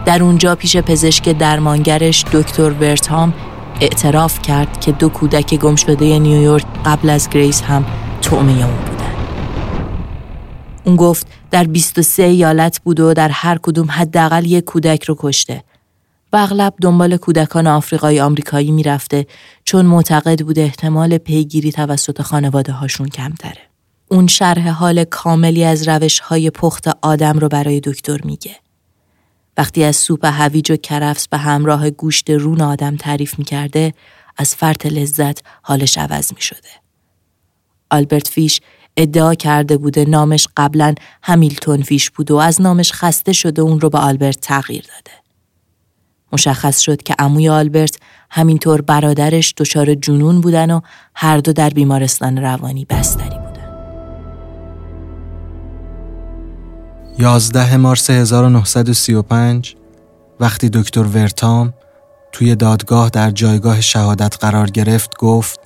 در 0.05 0.23
اونجا 0.23 0.55
پیش 0.55 0.77
پزشک 0.77 1.29
درمانگرش 1.29 2.25
دکتر 2.33 2.71
ورتام 2.71 3.33
اعتراف 3.81 4.43
کرد 4.43 4.81
که 4.81 4.93
دو 4.93 5.09
کودک 5.09 5.55
گم 5.55 5.77
شده 5.77 6.19
نیویورک 6.19 6.67
قبل 6.85 7.11
از 7.11 7.29
گریس 7.29 7.63
هم 7.63 7.85
تومه 8.23 8.67
اون 8.67 8.77
بودن. 8.77 9.15
اون 10.85 10.97
گفت 10.97 11.27
در 11.51 11.65
23 11.65 12.23
ایالت 12.23 12.81
بود 12.81 13.01
و 13.01 13.15
در 13.15 13.29
هر 13.29 13.59
کدوم 13.63 13.91
حداقل 13.91 14.47
یک 14.47 14.65
کودک 14.65 15.05
رو 15.05 15.17
کشته. 15.19 15.65
و 16.33 16.37
اغلب 16.37 16.75
دنبال 16.83 17.17
کودکان 17.17 17.67
آفریقایی 17.67 18.21
آمریکایی 18.21 18.71
می‌رفته 18.71 19.27
چون 19.65 19.87
معتقد 19.87 20.43
بود 20.43 20.59
احتمال 20.59 21.19
پیگیری 21.19 21.73
توسط 21.73 22.23
خانواده 22.23 22.73
هاشون 22.73 23.09
کمتره. 23.09 23.71
اون 24.09 24.27
شرح 24.27 24.69
حال 24.69 25.05
کاملی 25.05 25.65
از 25.65 25.89
روش 25.89 26.21
های 26.21 26.51
پخت 26.51 26.89
آدم 27.03 27.39
رو 27.39 27.49
برای 27.49 27.81
دکتر 27.81 28.21
میگه. 28.25 28.57
وقتی 29.61 29.85
از 29.85 29.97
سوپ 29.97 30.25
هویج 30.25 30.73
و 30.73 30.77
کرفس 30.77 31.29
به 31.29 31.39
همراه 31.39 31.91
گوشت 31.91 32.31
رون 32.31 32.61
آدم 32.61 32.97
تعریف 32.97 33.39
می‌کرده 33.39 33.95
از 34.37 34.55
فرط 34.55 34.87
لذت 34.87 35.39
حالش 35.63 35.99
عوض 35.99 36.33
می 36.35 36.41
شده. 36.41 36.69
آلبرت 37.91 38.29
فیش 38.29 38.61
ادعا 38.97 39.35
کرده 39.35 39.77
بوده 39.77 40.05
نامش 40.05 40.49
قبلا 40.57 40.95
همیلتون 41.23 41.83
فیش 41.83 42.11
بود 42.11 42.31
و 42.31 42.37
از 42.37 42.61
نامش 42.61 42.93
خسته 42.93 43.33
شده 43.33 43.63
اون 43.63 43.81
رو 43.81 43.91
به 43.91 43.99
آلبرت 43.99 44.41
تغییر 44.41 44.83
داده. 44.83 45.19
مشخص 46.33 46.81
شد 46.81 47.03
که 47.03 47.15
عموی 47.19 47.49
آلبرت 47.49 47.99
همینطور 48.31 48.81
برادرش 48.81 49.55
دچار 49.57 49.95
جنون 49.95 50.41
بودن 50.41 50.71
و 50.71 50.81
هر 51.15 51.39
دو 51.39 51.53
در 51.53 51.71
بیمارستان 51.71 52.39
روانی 52.39 52.85
بستری 52.85 53.29
بودن. 53.29 53.50
11 57.19 57.77
مارس 57.77 58.11
1935 58.11 59.77
وقتی 60.41 60.69
دکتر 60.69 61.03
ورتام 61.03 61.75
توی 62.33 62.55
دادگاه 62.55 63.09
در 63.09 63.31
جایگاه 63.31 63.81
شهادت 63.81 64.37
قرار 64.41 64.71
گرفت 64.71 65.17
گفت 65.19 65.61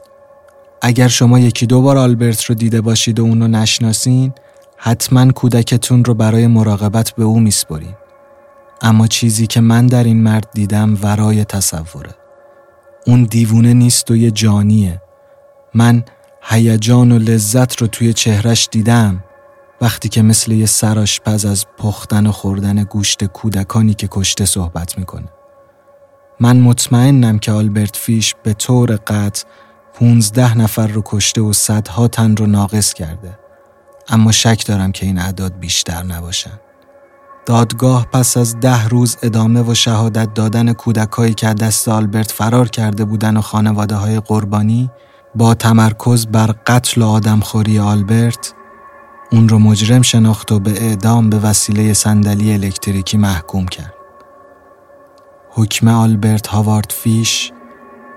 اگر 0.83 1.09
شما 1.09 1.39
یکی 1.39 1.67
دو 1.67 1.83
بار 1.83 1.99
آلبرت 1.99 2.45
رو 2.45 2.55
دیده 2.55 2.81
باشید 2.81 3.21
و 3.21 3.23
اون 3.23 3.41
رو 3.41 3.49
نشناسین 3.49 4.33
حتما 4.77 5.33
کودکتون 5.33 6.05
رو 6.05 6.15
برای 6.15 6.47
مراقبت 6.47 7.11
به 7.11 7.25
او 7.25 7.41
میسپرین. 7.41 7.95
اما 8.83 9.07
چیزی 9.07 9.47
که 9.47 9.61
من 9.61 9.87
در 9.87 10.05
این 10.05 10.23
مرد 10.23 10.49
دیدم 10.55 10.99
ورای 11.03 11.45
تصوره. 11.45 12.15
اون 13.07 13.23
دیوونه 13.25 13.75
نیست 13.75 14.11
و 14.11 14.17
یه 14.17 14.31
جانیه. 14.31 15.03
من 15.75 16.05
هیجان 16.43 17.13
و 17.13 17.19
لذت 17.19 17.83
رو 17.83 17.87
توی 17.87 18.13
چهرش 18.13 18.69
دیدم 18.71 19.25
وقتی 19.85 20.09
که 20.09 20.23
مثل 20.23 20.53
یه 20.53 20.67
سراشپز 20.67 21.45
از 21.45 21.67
پختن 21.79 22.27
و 22.27 22.33
خوردن 22.33 22.85
گوشت 22.85 23.25
کودکانی 23.25 23.95
که 23.95 24.09
کشته 24.11 24.45
صحبت 24.45 24.99
می‌کنه. 24.99 25.29
من 26.41 26.61
مطمئنم 26.61 27.39
که 27.39 27.53
آلبرت 27.53 27.97
فیش 27.97 28.35
به 28.43 28.53
طور 28.53 28.97
قطع 29.07 29.45
پونزده 29.95 30.59
نفر 30.59 30.87
رو 30.87 31.03
کشته 31.05 31.41
و 31.41 31.53
صدها 31.53 32.09
تن 32.09 32.37
رو 32.37 32.47
ناقص 32.47 32.93
کرده. 32.93 33.39
اما 34.09 34.33
شک 34.33 34.67
دارم 34.67 34.93
که 34.93 35.07
این 35.07 35.19
اعداد 35.19 35.59
بیشتر 35.59 36.03
نباشن. 36.03 36.61
دادگاه 37.47 38.07
پس 38.13 38.37
از 38.37 38.61
ده 38.61 38.89
روز 38.89 39.17
ادامه 39.23 39.63
و 39.63 39.75
شهادت 39.75 40.35
دادن 40.35 40.73
کودکایی 40.73 41.35
که 41.35 41.47
دست 41.47 41.89
آلبرت 41.89 42.33
فرار 42.33 42.69
کرده 42.69 43.05
بودن 43.05 43.37
و 43.37 43.41
خانواده 43.41 43.95
های 43.95 44.21
قربانی 44.21 44.91
با 45.35 45.55
تمرکز 45.55 46.27
بر 46.27 46.55
قتل 46.67 47.03
و 47.03 47.07
آدمخوری 47.07 47.79
آلبرت 47.79 48.55
اون 49.35 49.49
رو 49.49 49.59
مجرم 49.59 50.03
شناخت 50.03 50.53
و 50.53 50.59
به 50.59 50.71
اعدام 50.83 51.31
به 51.31 51.39
وسیله 51.39 51.93
صندلی 51.93 52.53
الکتریکی 52.53 53.17
محکوم 53.17 53.67
کرد. 53.67 53.95
حکم 55.51 55.89
آلبرت 55.89 56.47
هاوارد 56.47 56.93
فیش 56.97 57.53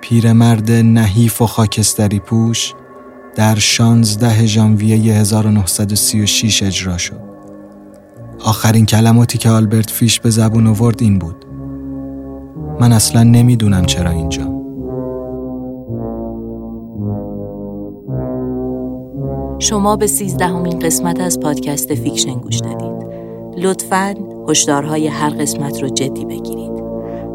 پیرمرد 0.02 0.72
نحیف 0.72 1.42
و 1.42 1.48
خاکستری 1.48 2.20
پوش 2.20 2.74
در 3.36 3.56
16 3.56 4.46
ژانویه 4.46 5.14
1936 5.14 6.64
اجرا 6.64 6.98
شد. 6.98 7.20
آخرین 8.40 8.86
کلماتی 8.86 9.38
که 9.38 9.50
آلبرت 9.50 9.90
فیش 9.90 10.20
به 10.20 10.30
زبون 10.30 10.68
آورد 10.68 11.02
این 11.02 11.20
بود. 11.20 11.46
من 12.80 12.92
اصلا 12.92 13.24
نمی‌دونم 13.24 13.86
چرا 13.86 14.10
اینجا. 14.10 14.57
شما 19.70 19.96
به 19.96 20.08
سیزدهمین 20.08 20.80
قسمت 20.80 21.20
از 21.20 21.40
پادکست 21.40 21.96
فیکشن 21.96 22.34
گوش 22.34 22.60
دادید. 22.60 23.08
لطفاً 23.58 24.16
هشدارهای 24.50 25.08
هر 25.08 25.30
قسمت 25.30 25.82
رو 25.82 25.90
جدی 25.90 26.26
بگیرید. 26.26 26.72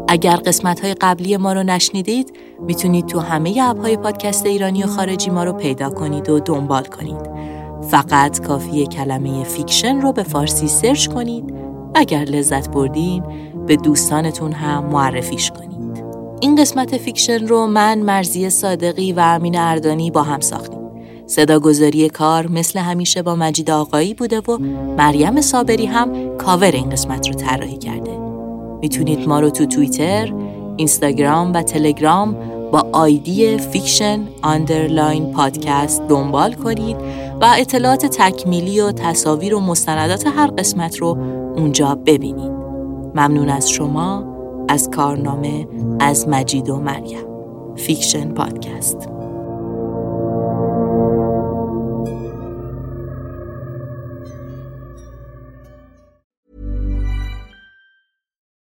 اگر 0.07 0.35
قسمت 0.35 0.79
های 0.79 0.93
قبلی 0.93 1.37
ما 1.37 1.53
رو 1.53 1.63
نشنیدید 1.63 2.33
می‌تونید 2.59 3.05
تو 3.05 3.19
همه 3.19 3.55
اپ 3.61 3.81
های 3.81 3.97
پادکست 3.97 4.45
ایرانی 4.45 4.83
و 4.83 4.87
خارجی 4.87 5.29
ما 5.29 5.43
رو 5.43 5.53
پیدا 5.53 5.89
کنید 5.89 6.29
و 6.29 6.39
دنبال 6.39 6.83
کنید. 6.83 7.29
فقط 7.89 8.41
کافی 8.41 8.87
کلمه 8.87 9.43
فیکشن 9.43 10.01
رو 10.01 10.11
به 10.11 10.23
فارسی 10.23 10.67
search 10.67 11.07
کنید 11.07 11.53
اگر 11.95 12.23
لذت 12.23 12.69
بردین 12.69 13.23
به 13.67 13.75
دوستانتون 13.75 14.51
هم 14.51 14.85
معرفیش 14.85 15.51
کنید. 15.51 16.03
این 16.39 16.55
قسمت 16.55 16.97
فیکشن 16.97 17.47
رو 17.47 17.67
من 17.67 17.99
مرزی 17.99 18.49
صادقی 18.49 19.13
و 19.13 19.19
امین 19.19 19.57
اردانی 19.57 20.11
با 20.11 20.23
هم 20.23 20.39
ساختیم. 20.39 20.82
صداگذاری 21.27 22.09
کار 22.09 22.47
مثل 22.47 22.79
همیشه 22.79 23.21
با 23.21 23.35
مجید 23.35 23.71
آقایی 23.71 24.13
بوده 24.13 24.39
و 24.39 24.57
مریم 24.97 25.41
صابری 25.41 25.85
هم 25.85 26.37
کاور 26.37 26.71
این 26.71 26.89
قسمت 26.89 27.27
رو 27.27 27.33
طراحی 27.33 27.77
کرده. 27.77 28.17
می‌تونید 28.81 29.27
ما 29.27 29.39
رو 29.39 29.49
تو 29.49 29.65
توییتر، 29.65 30.33
اینستاگرام 30.77 31.53
و 31.53 31.61
تلگرام 31.61 32.35
با 32.71 32.87
آیدی 32.91 33.57
fiction 33.57 34.19
underline 34.41 35.31
podcast 35.31 36.01
دنبال 36.07 36.53
کنید 36.53 36.97
و 37.41 37.55
اطلاعات 37.57 38.05
تکمیلی 38.05 38.81
و 38.81 38.91
تصاویر 38.91 39.55
و 39.55 39.59
مستندات 39.59 40.27
هر 40.27 40.47
قسمت 40.47 40.97
رو 40.97 41.17
اونجا 41.55 41.95
ببینید. 41.95 42.51
ممنون 43.15 43.49
از 43.49 43.69
شما 43.69 44.23
از 44.69 44.89
کارنامه 44.89 45.67
از 45.99 46.27
مجید 46.27 46.69
و 46.69 46.75
مریم. 46.75 47.25
فیکشن 47.75 48.33
پادکست 48.33 49.12